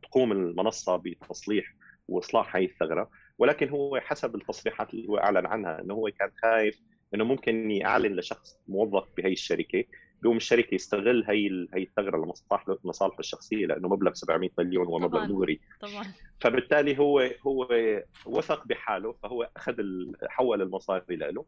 تقوم 0.03 0.33
المنصة 0.33 0.97
بتصليح 0.97 1.75
وإصلاح 2.09 2.57
هي 2.57 2.65
الثغرة 2.65 3.11
ولكن 3.39 3.69
هو 3.69 4.01
حسب 4.01 4.35
التصريحات 4.35 4.95
اللي 4.95 5.09
هو 5.09 5.19
أعلن 5.19 5.47
عنها 5.47 5.81
إنه 5.81 5.95
هو 5.95 6.11
كان 6.19 6.31
خايف 6.43 6.81
إنه 7.15 7.25
ممكن 7.25 7.71
يعلن 7.71 8.17
لشخص 8.17 8.59
موظف 8.69 9.09
بهي 9.17 9.33
الشركة 9.33 9.85
بيقوم 10.23 10.37
الشركة 10.37 10.75
يستغل 10.75 11.25
هي 11.29 11.67
هي 11.75 11.83
الثغرة 11.83 12.17
لمصلحته 12.17 12.79
مصالحه 12.85 13.19
الشخصية 13.19 13.67
لأنه 13.67 13.89
مبلغ 13.89 14.13
700 14.13 14.51
مليون 14.59 14.87
هو 14.87 14.99
مبلغ 14.99 15.25
دوري. 15.25 15.61
طبعا. 15.81 16.05
فبالتالي 16.41 16.99
هو 16.99 17.31
هو 17.47 17.69
وثق 18.27 18.67
بحاله 18.67 19.13
فهو 19.13 19.51
أخذ 19.57 19.75
حول 20.29 20.63
المصاري 20.63 21.17
له 21.17 21.45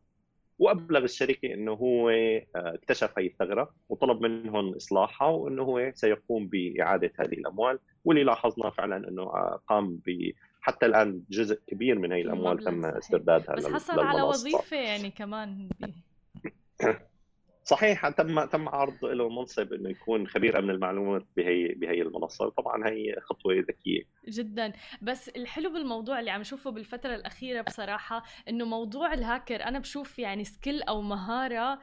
وأبلغ 0.58 1.04
الشركة 1.04 1.54
إنه 1.54 1.72
هو 1.72 2.10
آه، 2.10 2.44
اكتشف 2.54 3.18
هي 3.18 3.26
الثغرة 3.26 3.74
وطلب 3.88 4.22
منهم 4.22 4.74
إصلاحها 4.74 5.28
وإنه 5.28 5.62
هو 5.62 5.92
سيقوم 5.94 6.48
بإعادة 6.48 7.12
هذه 7.18 7.34
الأموال. 7.34 7.78
واللي 8.04 8.24
لاحظنا 8.24 8.70
فعلا 8.70 9.08
إنه 9.08 9.22
آه، 9.22 9.60
قام 9.66 10.00
ب 10.06 10.32
حتى 10.60 10.86
الآن 10.86 11.22
جزء 11.30 11.60
كبير 11.66 11.98
من 11.98 12.12
هي 12.12 12.20
الأموال 12.20 12.58
تم 12.58 12.84
استردادها 12.84 13.54
بس 13.54 13.66
حصل 13.66 14.00
على 14.00 14.22
وظيفة 14.22 14.76
يعني 14.76 15.10
كمان 15.10 15.68
صحيح 17.64 18.08
تم 18.08 18.44
تم 18.44 18.68
عرض 18.68 19.04
له 19.04 19.28
منصب 19.28 19.72
إنه 19.72 19.90
يكون 19.90 20.26
خبير 20.26 20.58
أمن 20.58 20.70
المعلومات 20.70 21.26
بهي 21.36 21.68
بهي 21.68 22.02
المنصة. 22.02 22.48
طبعا 22.48 22.88
هي 22.88 23.16
خطوة 23.20 23.54
ذكية. 23.54 24.02
جدا. 24.28 24.72
بس 25.02 25.28
الحلو 25.28 25.72
بالموضوع 25.72 26.20
اللي 26.20 26.30
عم 26.30 26.42
شوفه 26.42 26.70
بالفترة 26.70 27.14
الأخيرة 27.14 27.62
بصراحة 27.62 28.22
إنه 28.48 28.64
موضوع 28.64 29.14
الهاكر 29.14 29.64
أنا 29.64 29.78
بشوف 29.78 30.18
يعني 30.18 30.44
سكيل 30.44 30.82
أو 30.82 31.02
مهارة 31.02 31.80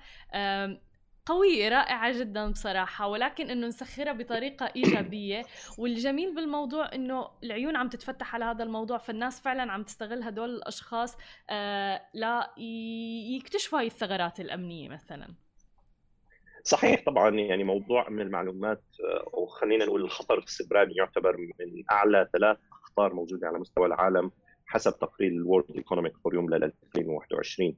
قوية 1.27 1.69
رائعة 1.69 2.19
جدا 2.19 2.51
بصراحة 2.51 3.07
ولكن 3.07 3.49
إنه 3.49 3.67
نسخرها 3.67 4.13
بطريقة 4.13 4.71
إيجابية. 4.75 5.41
والجميل 5.79 6.35
بالموضوع 6.35 6.93
إنه 6.95 7.29
العيون 7.43 7.75
عم 7.75 7.89
تتفتح 7.89 8.35
على 8.35 8.45
هذا 8.45 8.63
الموضوع 8.63 8.97
فالناس 8.97 9.41
فعلا 9.41 9.71
عم 9.71 9.83
تستغل 9.83 10.23
هدول 10.23 10.49
الأشخاص 10.49 11.17
آه 11.49 12.01
لا 12.13 12.53
يكتشفوا 13.37 13.79
هاي 13.79 13.85
الثغرات 13.87 14.39
الأمنية 14.39 14.89
مثلا. 14.89 15.27
صحيح 16.63 17.03
طبعا 17.05 17.29
يعني 17.29 17.63
موضوع 17.63 18.09
من 18.09 18.21
المعلومات 18.21 18.83
أو 19.33 19.43
آه، 19.43 19.47
خلينا 19.47 19.85
نقول 19.85 20.01
الخطر 20.01 20.37
السيبراني 20.37 20.93
يعتبر 20.95 21.37
من 21.37 21.83
أعلى 21.91 22.29
ثلاث 22.33 22.57
أخطار 22.83 23.13
موجودة 23.13 23.47
على 23.47 23.59
مستوى 23.59 23.87
العالم 23.87 24.31
حسب 24.65 24.99
تقرير 24.99 25.31
ال 25.31 25.37
World 25.37 25.65
Economic 25.75 26.17
Forum 26.17 26.49
لل 26.49 26.63
2021 26.63 27.75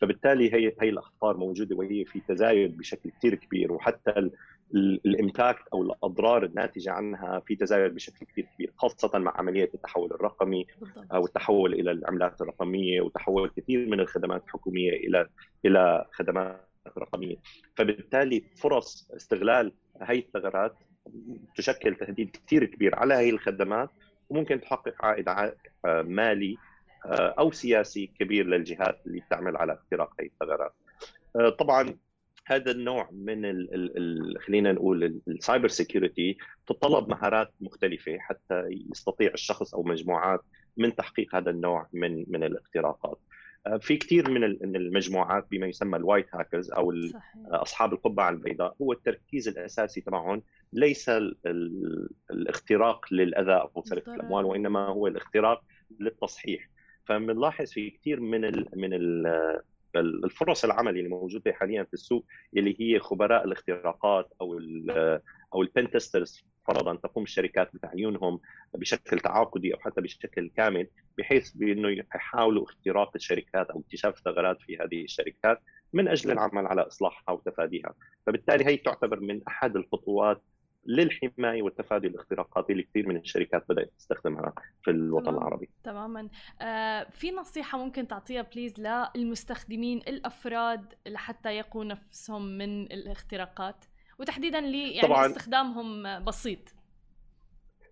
فبالتالي 0.00 0.54
هي 0.54 0.72
هي 0.80 0.88
الأخطار 0.88 1.36
موجودة 1.36 1.76
وهي 1.76 2.04
في 2.04 2.20
تزايد 2.20 2.76
بشكل 2.76 3.10
كثير 3.10 3.34
كبير 3.34 3.72
وحتى 3.72 4.30
ال 4.74 4.87
impact 4.87 5.68
أو 5.72 5.82
الأضرار 5.82 6.44
الناتجة 6.44 6.90
عنها 6.92 7.40
في 7.40 7.56
تزايد 7.56 7.94
بشكل 7.94 8.26
كثير 8.26 8.46
كبير 8.54 8.72
خاصة 8.76 9.18
مع 9.18 9.32
عملية 9.36 9.70
التحول 9.74 10.10
الرقمي 10.10 10.66
أو 11.12 11.26
التحول 11.26 11.74
إلى 11.74 11.90
العملات 11.90 12.40
الرقمية 12.40 13.00
وتحول 13.00 13.50
كثير 13.56 13.86
من 13.86 14.00
الخدمات 14.00 14.44
الحكومية 14.44 14.92
إلى 14.92 15.28
إلى 15.64 16.06
خدمات 16.12 16.68
رقمية. 16.98 17.36
فبالتالي 17.76 18.44
فرص 18.56 19.10
استغلال 19.16 19.72
هي 20.02 20.18
الثغرات 20.18 20.76
تشكل 21.56 21.94
تهديد 21.94 22.30
كثير 22.30 22.64
كبير 22.64 22.94
على 22.94 23.14
هي 23.14 23.30
الخدمات 23.30 23.90
وممكن 24.28 24.60
تحقق 24.60 25.04
عائد 25.04 25.28
مالي 25.86 26.56
أو 27.06 27.50
سياسي 27.52 28.06
كبير 28.20 28.46
للجهات 28.46 29.00
اللي 29.06 29.20
بتعمل 29.20 29.56
على 29.56 29.72
اختراق 29.72 30.12
هي 30.20 30.26
الثغرات. 30.26 30.74
طبعا 31.58 31.94
هذا 32.46 32.70
النوع 32.70 33.08
من 33.12 33.44
ال 33.44 33.74
ال 33.74 33.96
ال 33.98 34.40
خلينا 34.40 34.72
نقول 34.72 35.20
ال 35.28 35.35
cyber 35.35 35.68
security 35.68 36.36
تتطلب 36.66 37.08
مهارات 37.08 37.52
مختلفة 37.60 38.18
حتى 38.18 38.64
يستطيع 38.90 39.30
الشخص 39.34 39.74
أو 39.74 39.82
مجموعات 39.82 40.40
من 40.76 40.94
تحقيق 40.94 41.34
هذا 41.34 41.50
النوع 41.50 41.88
من 41.92 42.24
من 42.28 42.44
الاختراقات. 42.44 43.18
آه، 43.66 43.76
في 43.76 43.96
كثير 43.96 44.30
من 44.30 44.44
المجموعات 44.76 45.46
بما 45.50 45.66
يسمى 45.66 45.96
ال 45.96 46.02
white 46.02 46.34
hackers 46.34 46.70
أو. 46.70 46.92
أصحاب 47.50 47.92
القبعة 47.92 48.30
البيضاء 48.30 48.74
هو 48.82 48.92
التركيز 48.92 49.48
الأساسي 49.48 50.00
تبعهم 50.00 50.42
ليس 50.72 51.10
الاختراق 52.30 53.06
للأذى 53.12 53.52
أو 53.76 53.82
سرقه 53.84 54.14
الأموال 54.14 54.44
وإنما 54.44 54.86
هو 54.86 55.06
الاختراق 55.06 55.62
للتصحيح 56.00 56.68
فبنلاحظ 57.08 57.70
في 57.70 57.90
كثير 57.90 58.20
من 58.20 58.44
ال 58.44 58.68
من 58.76 58.94
ال 58.94 59.26
الفرص 59.96 60.64
العمل 60.64 60.98
اللي 60.98 61.08
موجودة 61.08 61.52
حاليا 61.52 61.84
في 61.84 61.94
السوق 61.94 62.24
اللي 62.56 62.76
هي 62.80 62.98
خبراء 62.98 63.44
الاختراقات 63.44 64.32
أو 64.40 64.58
ال 64.58 64.90
أو 65.54 65.62
ال 65.62 65.69
pen 65.69 65.90
testers 65.90 66.44
فرضا 66.66 66.94
تقوم 66.94 67.24
الشركات 67.24 67.70
بتعيينهم 67.74 68.40
بشكل 68.74 69.20
تعاقدي 69.20 69.74
أو 69.74 69.78
حتى 69.78 70.00
بشكل 70.00 70.50
كامل 70.56 70.86
بحيث 71.18 71.50
بإنه 71.50 71.88
يحاولوا 71.88 72.64
اختراق 72.64 73.10
الشركات 73.16 73.70
أو 73.70 73.80
اكتشاف 73.80 74.18
ثغرات 74.18 74.60
في 74.60 74.78
هذه 74.78 75.04
الشركات 75.04 75.60
من 75.92 76.08
أجل 76.08 76.30
العمل 76.30 76.66
على 76.66 76.80
إصلاحها 76.82 77.34
وتفاديها، 77.34 77.94
فبالتالي 78.26 78.66
هي 78.66 78.76
تعتبر 78.76 79.20
من 79.20 79.40
أحد 79.48 79.76
الخطوات 79.76 80.42
للحماية 80.88 81.62
والتفادي 81.62 82.06
الاختراقات 82.06 82.70
اللي 82.70 82.82
كثير 82.82 83.08
من 83.08 83.16
الشركات 83.16 83.64
بدأت 83.68 83.92
تستخدمها 83.98 84.52
في 84.82 84.90
الوطن 84.90 85.24
تمام. 85.24 85.38
العربي. 85.38 85.68
تماما. 85.84 86.28
آه 86.60 87.06
في 87.10 87.30
نصيحة 87.30 87.78
ممكن 87.78 88.08
تعطيها 88.08 88.42
بليز 88.42 88.74
للمستخدمين 88.80 89.98
الأفراد 89.98 90.94
لحتى 91.06 91.48
يقوا 91.48 91.84
نفسهم 91.84 92.58
من 92.58 92.82
الاختراقات 92.82 93.84
وتحديدا 94.18 94.58
اللي 94.58 94.90
يعني 94.94 95.08
طبعاً 95.08 95.26
استخدامهم 95.26 96.24
بسيط. 96.24 96.77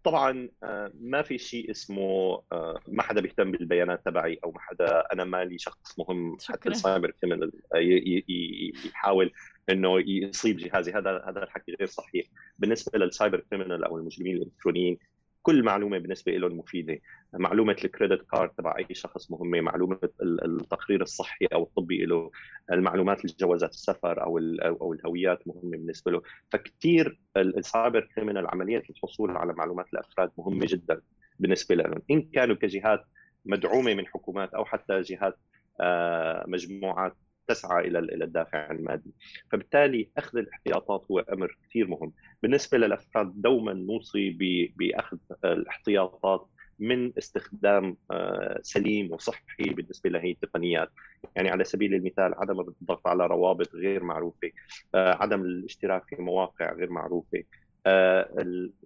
طبعا 0.07 0.49
آه، 0.62 0.92
ما 1.01 1.23
في 1.23 1.38
شيء 1.38 1.71
اسمه 1.71 2.42
آه، 2.53 2.81
ما 2.88 3.03
حدا 3.03 3.21
بيهتم 3.21 3.53
بالبيانات 3.53 4.05
تبعي 4.05 4.38
أو 4.45 4.51
ما 4.51 4.61
حدا 4.61 5.01
أنا 5.12 5.25
مالي 5.25 5.59
شخص 5.59 5.99
مهم 5.99 6.37
حتى 6.49 6.69
ال 6.69 6.76
cyber 6.76 7.11
criminal 7.11 7.53
يحاول 8.87 9.33
إنه 9.71 10.01
يصيب 10.01 10.57
جهازي. 10.57 10.92
هذا 10.92 11.25
هذا 11.29 11.42
الحكي 11.42 11.77
غير 11.79 11.88
صحيح. 11.88 12.27
بالنسبة 12.59 12.99
لل 12.99 13.11
cyber 13.11 13.41
criminal 13.51 13.85
أو 13.85 13.99
المجرمين 13.99 14.37
الإلكترونيين 14.37 14.99
كل 15.47 15.63
معلومة 15.63 15.99
بالنسبة 15.99 16.33
لهم 16.33 16.59
مفيدة. 16.59 16.99
معلومة 17.35 17.77
ال 17.85 17.90
credit 17.90 18.23
card 18.31 18.51
تبع 18.51 18.77
أي 18.79 18.95
شخص 18.95 19.31
مهمة 19.31 19.61
معلومة 19.61 19.99
التقرير 20.23 21.03
الصحي 21.03 21.47
أو 21.47 21.63
الطبي 21.63 22.05
له 22.05 22.31
المعلومات 22.73 23.25
الجوازات 23.25 23.71
السفر 23.71 24.23
أو 24.23 24.39
أو 24.63 24.93
الهويات 24.93 25.49
مهمة 25.49 25.71
بالنسبة 25.71 26.13
له. 26.13 26.23
فكثير 26.51 27.21
السايبر 27.37 28.09
كريمنال 28.15 28.47
عمليه 28.47 28.83
الحصول 28.91 29.37
على 29.37 29.53
معلومات 29.53 29.87
الافراد 29.93 30.31
مهمة 30.39 30.67
جدا 30.69 31.01
بالنسبة 31.39 31.75
لهم. 31.75 32.03
إن 32.11 32.23
كانوا 32.23 32.57
كجهات 32.57 33.05
مدعومة 33.45 33.95
من 33.95 34.07
حكومات 34.07 34.55
أو 34.55 34.65
حتى 34.65 35.01
جهات 35.01 35.39
آه، 35.81 36.45
مجموعات 36.49 37.17
تسعى 37.49 37.89
إلى 37.89 37.99
إلى 37.99 38.25
الدافع 38.25 38.71
المادي. 38.71 39.15
فبالتالي 39.51 40.09
أخذ 40.19 40.39
الاحتياطات 40.39 41.05
هو 41.11 41.19
أمر 41.19 41.57
كثير 41.69 41.87
مهم. 41.89 42.13
بالنسبة 42.43 42.79
للأفراد 42.79 43.33
دوما 43.43 43.73
نوصي 43.73 44.31
بأخذ 44.77 45.19
الاحتياطات 45.45 46.49
من 46.79 47.13
استخدام 47.19 47.97
آه، 48.11 48.59
سليم 48.63 49.13
وصحي 49.13 49.65
بالنسبة 49.65 50.11
لهي 50.11 50.31
التقنيات. 50.31 50.91
يعني 51.37 51.51
على 51.51 51.65
سبيل 51.65 51.95
المثال 51.95 52.35
عدم 52.35 52.61
الضغط 52.61 53.07
على 53.07 53.27
روابط 53.27 53.75
غير 53.75 54.03
معروفة 54.03 54.51
آه، 54.95 55.15
عدم 55.23 55.41
الاشتراك 55.41 56.05
في 56.09 56.23
مواقع 56.23 56.73
غير 56.73 56.91
معروفة. 56.91 57.43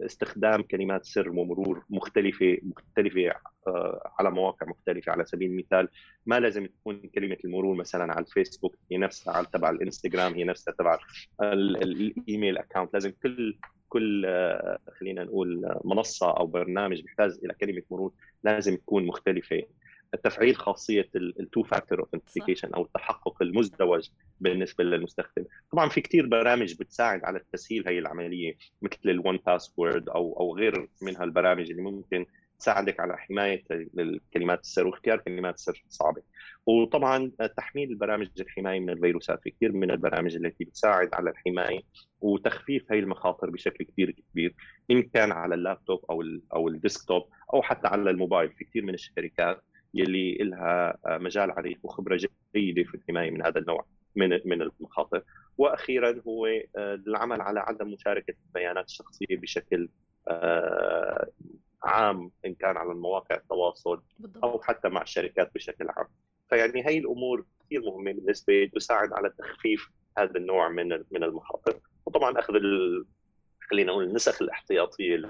استخدام 0.00 0.62
كلمات 0.62 1.04
سر 1.04 1.28
ومرور 1.28 1.84
مختلفة 1.90 2.58
مختلفة 2.62 3.32
آه، 3.66 4.12
على 4.18 4.30
مواقع 4.30 4.66
مختلفة. 4.66 5.12
على 5.12 5.24
سبيل 5.24 5.50
المثال 5.50 5.88
ما 6.26 6.40
لازم 6.40 6.66
تكون 6.66 7.00
كلمة 7.14 7.36
المرور 7.44 7.76
مثلا 7.76 8.12
على 8.12 8.24
الفيسبوك 8.24 8.76
هي 8.92 8.98
نفسها 8.98 9.34
على 9.34 9.46
تبع 9.52 9.70
الإنستغرام 9.70 10.34
هي 10.34 10.44
نفسها 10.44 10.74
تبع 10.74 10.98
الإيميل 11.42 12.58
اكونت 12.58 12.94
لازم 12.94 13.12
كل 13.22 13.58
كل 13.88 14.24
آه، 14.26 14.78
خلينا 15.00 15.24
نقول 15.24 15.78
منصة 15.84 16.30
أو 16.30 16.46
برنامج 16.46 17.00
بيحتاج 17.02 17.38
إلى 17.44 17.54
كلمة 17.54 17.82
مرور 17.90 18.12
لازم 18.44 18.76
تكون 18.76 19.06
مختلفة. 19.06 19.62
تفعيل 20.16 20.56
خاصية 20.56 21.08
ال 21.16 21.28
two 21.28 21.62
factor 21.62 22.00
authentication 22.00 22.74
أو 22.74 22.82
التحقق 22.82 23.42
المزدوج 23.42 24.08
بالنسبة 24.40 24.84
للمستخدم. 24.84 25.44
طبعا 25.72 25.88
في 25.88 26.00
كثير 26.00 26.26
برامج 26.26 26.74
بتساعد 26.80 27.24
على 27.24 27.40
تسهيل 27.52 27.88
هي 27.88 27.98
العملية 27.98 28.56
مثل 28.82 28.98
ال 29.04 29.12
One 29.12 29.36
Password 29.46 30.08
أو 30.08 30.36
أو 30.40 30.56
غير 30.56 30.88
منها 31.02 31.24
البرامج 31.24 31.70
اللي 31.70 31.82
ممكن 31.82 32.26
تساعدك 32.58 33.00
على 33.00 33.16
حماية 33.18 33.62
الكلمات 33.98 34.60
السر 34.60 34.86
واختيار 34.86 35.18
كلمات 35.18 35.58
سر 35.58 35.84
صعبة. 35.88 36.22
وطبعا 36.66 37.32
تحميل 37.56 37.90
البرامج 37.90 38.28
الحماية 38.40 38.80
من 38.80 38.90
الفيروسات 38.90 39.40
في 39.42 39.50
كثير 39.50 39.72
من 39.72 39.90
البرامج 39.90 40.36
التي 40.36 40.64
بتساعد 40.64 41.14
على 41.14 41.30
الحماية 41.30 41.80
وتخفيف 42.20 42.92
هي 42.92 42.98
المخاطر 42.98 43.50
بشكل 43.50 43.84
كثير 43.84 44.10
كبير 44.32 44.54
إن 44.90 45.02
كان 45.02 45.32
على 45.32 45.54
اللابتوب 45.54 46.04
أو 46.10 46.22
أو 46.54 46.68
الديسكتوب 46.68 47.22
أو 47.54 47.62
حتى 47.62 47.88
على 47.88 48.10
الموبايل. 48.10 48.52
في 48.52 48.64
كثير 48.64 48.84
من 48.84 48.94
الشركات 48.94 49.62
يلي 49.94 50.34
لها 50.34 50.98
مجال 51.06 51.50
عريق 51.50 51.78
وخبرة 51.82 52.20
جيدة 52.54 52.82
في 52.82 52.94
الحماية 52.94 53.30
من 53.30 53.42
هذا 53.42 53.58
النوع 53.58 53.86
من 54.16 54.40
من 54.44 54.62
المخاطر. 54.62 55.22
وأخيرا 55.58 56.22
هو 56.26 56.46
آه، 56.46 56.94
العمل 56.94 57.40
على 57.40 57.60
عدم 57.60 57.88
مشاركة 57.88 58.34
البيانات 58.46 58.84
الشخصية 58.84 59.36
بشكل 59.36 59.88
آه، 60.28 61.28
عام 61.82 62.30
إن 62.46 62.54
كان 62.54 62.76
على 62.76 62.94
مواقع 62.94 63.36
التواصل 63.36 64.02
أو 64.44 64.60
حتى 64.62 64.88
مع 64.88 65.02
الشركات 65.02 65.54
بشكل 65.54 65.88
عام. 65.88 66.06
فيعني 66.50 66.86
هي 66.86 66.98
الأمور 66.98 67.44
كثير 67.66 67.80
مهمة 67.80 68.12
بالنسبة 68.12 68.70
تساعد 68.74 69.12
على 69.12 69.30
تخفيف 69.38 69.90
هذا 70.18 70.36
النوع 70.36 70.68
من 70.68 70.88
من 70.88 71.24
المخاطر. 71.24 71.80
وطبعا 72.06 72.38
أخذ 72.38 72.54
خلينا 73.70 73.92
نقول 73.92 74.04
النسخ 74.04 74.42
الاحتياطية 74.42 75.22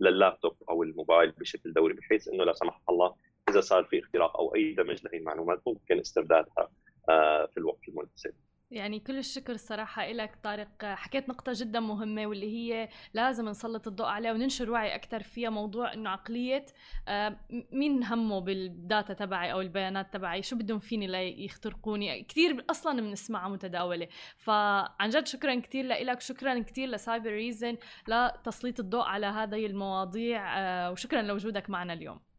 لللابتوب 0.00 0.56
أو 0.68 0.82
الموبايل 0.82 1.30
بشكل 1.30 1.72
دوري 1.72 1.94
بحيث 1.94 2.28
إنه 2.28 2.44
لا 2.44 2.52
سمح 2.52 2.80
الله 2.90 3.14
إذا 3.54 3.60
صار 3.60 3.84
في 3.84 3.98
اختراق 3.98 4.36
أو 4.36 4.54
أي 4.54 4.72
damage 4.72 5.04
لهي 5.04 5.18
المعلومات 5.18 5.62
ممكن 5.66 5.98
استردادها 5.98 6.68
آه، 7.08 7.46
في 7.46 7.56
الوقت 7.56 7.88
المناسب. 7.88 8.34
يعني 8.70 9.00
كل 9.00 9.18
الشكر 9.18 9.52
الصراحة 9.52 10.12
لك 10.12 10.36
طارق. 10.42 10.84
حكيت 10.84 11.28
نقطة 11.28 11.52
جدا 11.54 11.80
مهمة 11.80 12.26
واللي 12.26 12.52
هي 12.52 12.88
لازم 13.14 13.48
نسلط 13.48 13.86
الضوء 13.86 14.06
عليها 14.06 14.32
وننشر 14.32 14.70
وعي 14.70 14.94
أكثر 14.94 15.22
فيها 15.22 15.50
موضوع 15.50 15.92
إنه 15.92 16.10
عقلية 16.10 16.66
آه، 17.08 17.36
مين 17.72 18.04
همه 18.04 18.40
بال 18.40 18.64
data 18.64 19.12
تبعي 19.12 19.52
أو 19.52 19.60
البيانات 19.60 20.12
تبعي؟ 20.12 20.42
شو 20.42 20.56
بدهم 20.56 20.78
فيني 20.78 21.06
ليخترقوني؟ 21.06 22.22
كثير 22.22 22.64
أصلا 22.70 23.00
بنسمعها 23.00 23.48
متداولة. 23.48 24.08
فعن 24.36 25.08
جد 25.08 25.26
شكرا 25.26 25.54
كثير 25.54 25.84
لك 25.84 26.20
شكرا 26.20 26.58
كثير 26.58 26.88
ل 26.88 27.30
Cybereason 27.30 27.76
لتسليط 28.08 28.80
الضوء 28.80 29.04
على 29.04 29.26
هذه 29.26 29.66
المواضيع 29.66 30.58
آه، 30.58 30.90
وشكرا 30.90 31.22
لوجودك 31.22 31.70
معنا 31.70 31.92
اليوم. 31.92 32.33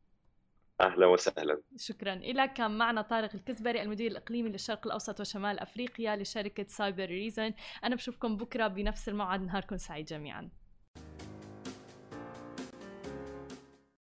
أهلا 0.81 1.05
وسهلا. 1.05 1.61
شكرا. 1.77 2.15
لك 2.15 2.53
كان 2.53 2.77
معنا 2.77 3.01
طارق 3.01 3.29
الكزبري 3.35 3.81
المدير 3.81 4.11
الإقليمي 4.11 4.49
للشرق 4.49 4.85
الأوسط 4.87 5.19
وشمال 5.19 5.59
أفريقيا 5.59 6.15
لشركة 6.15 6.65
Cybereason 6.67 7.53
أنا 7.83 7.95
بشوفكم 7.95 8.37
بكرة 8.37 8.67
بنفس 8.67 9.09
الموعد. 9.09 9.41
نهاركم 9.41 9.77
سعيد 9.77 10.05
جميعا. 10.05 10.49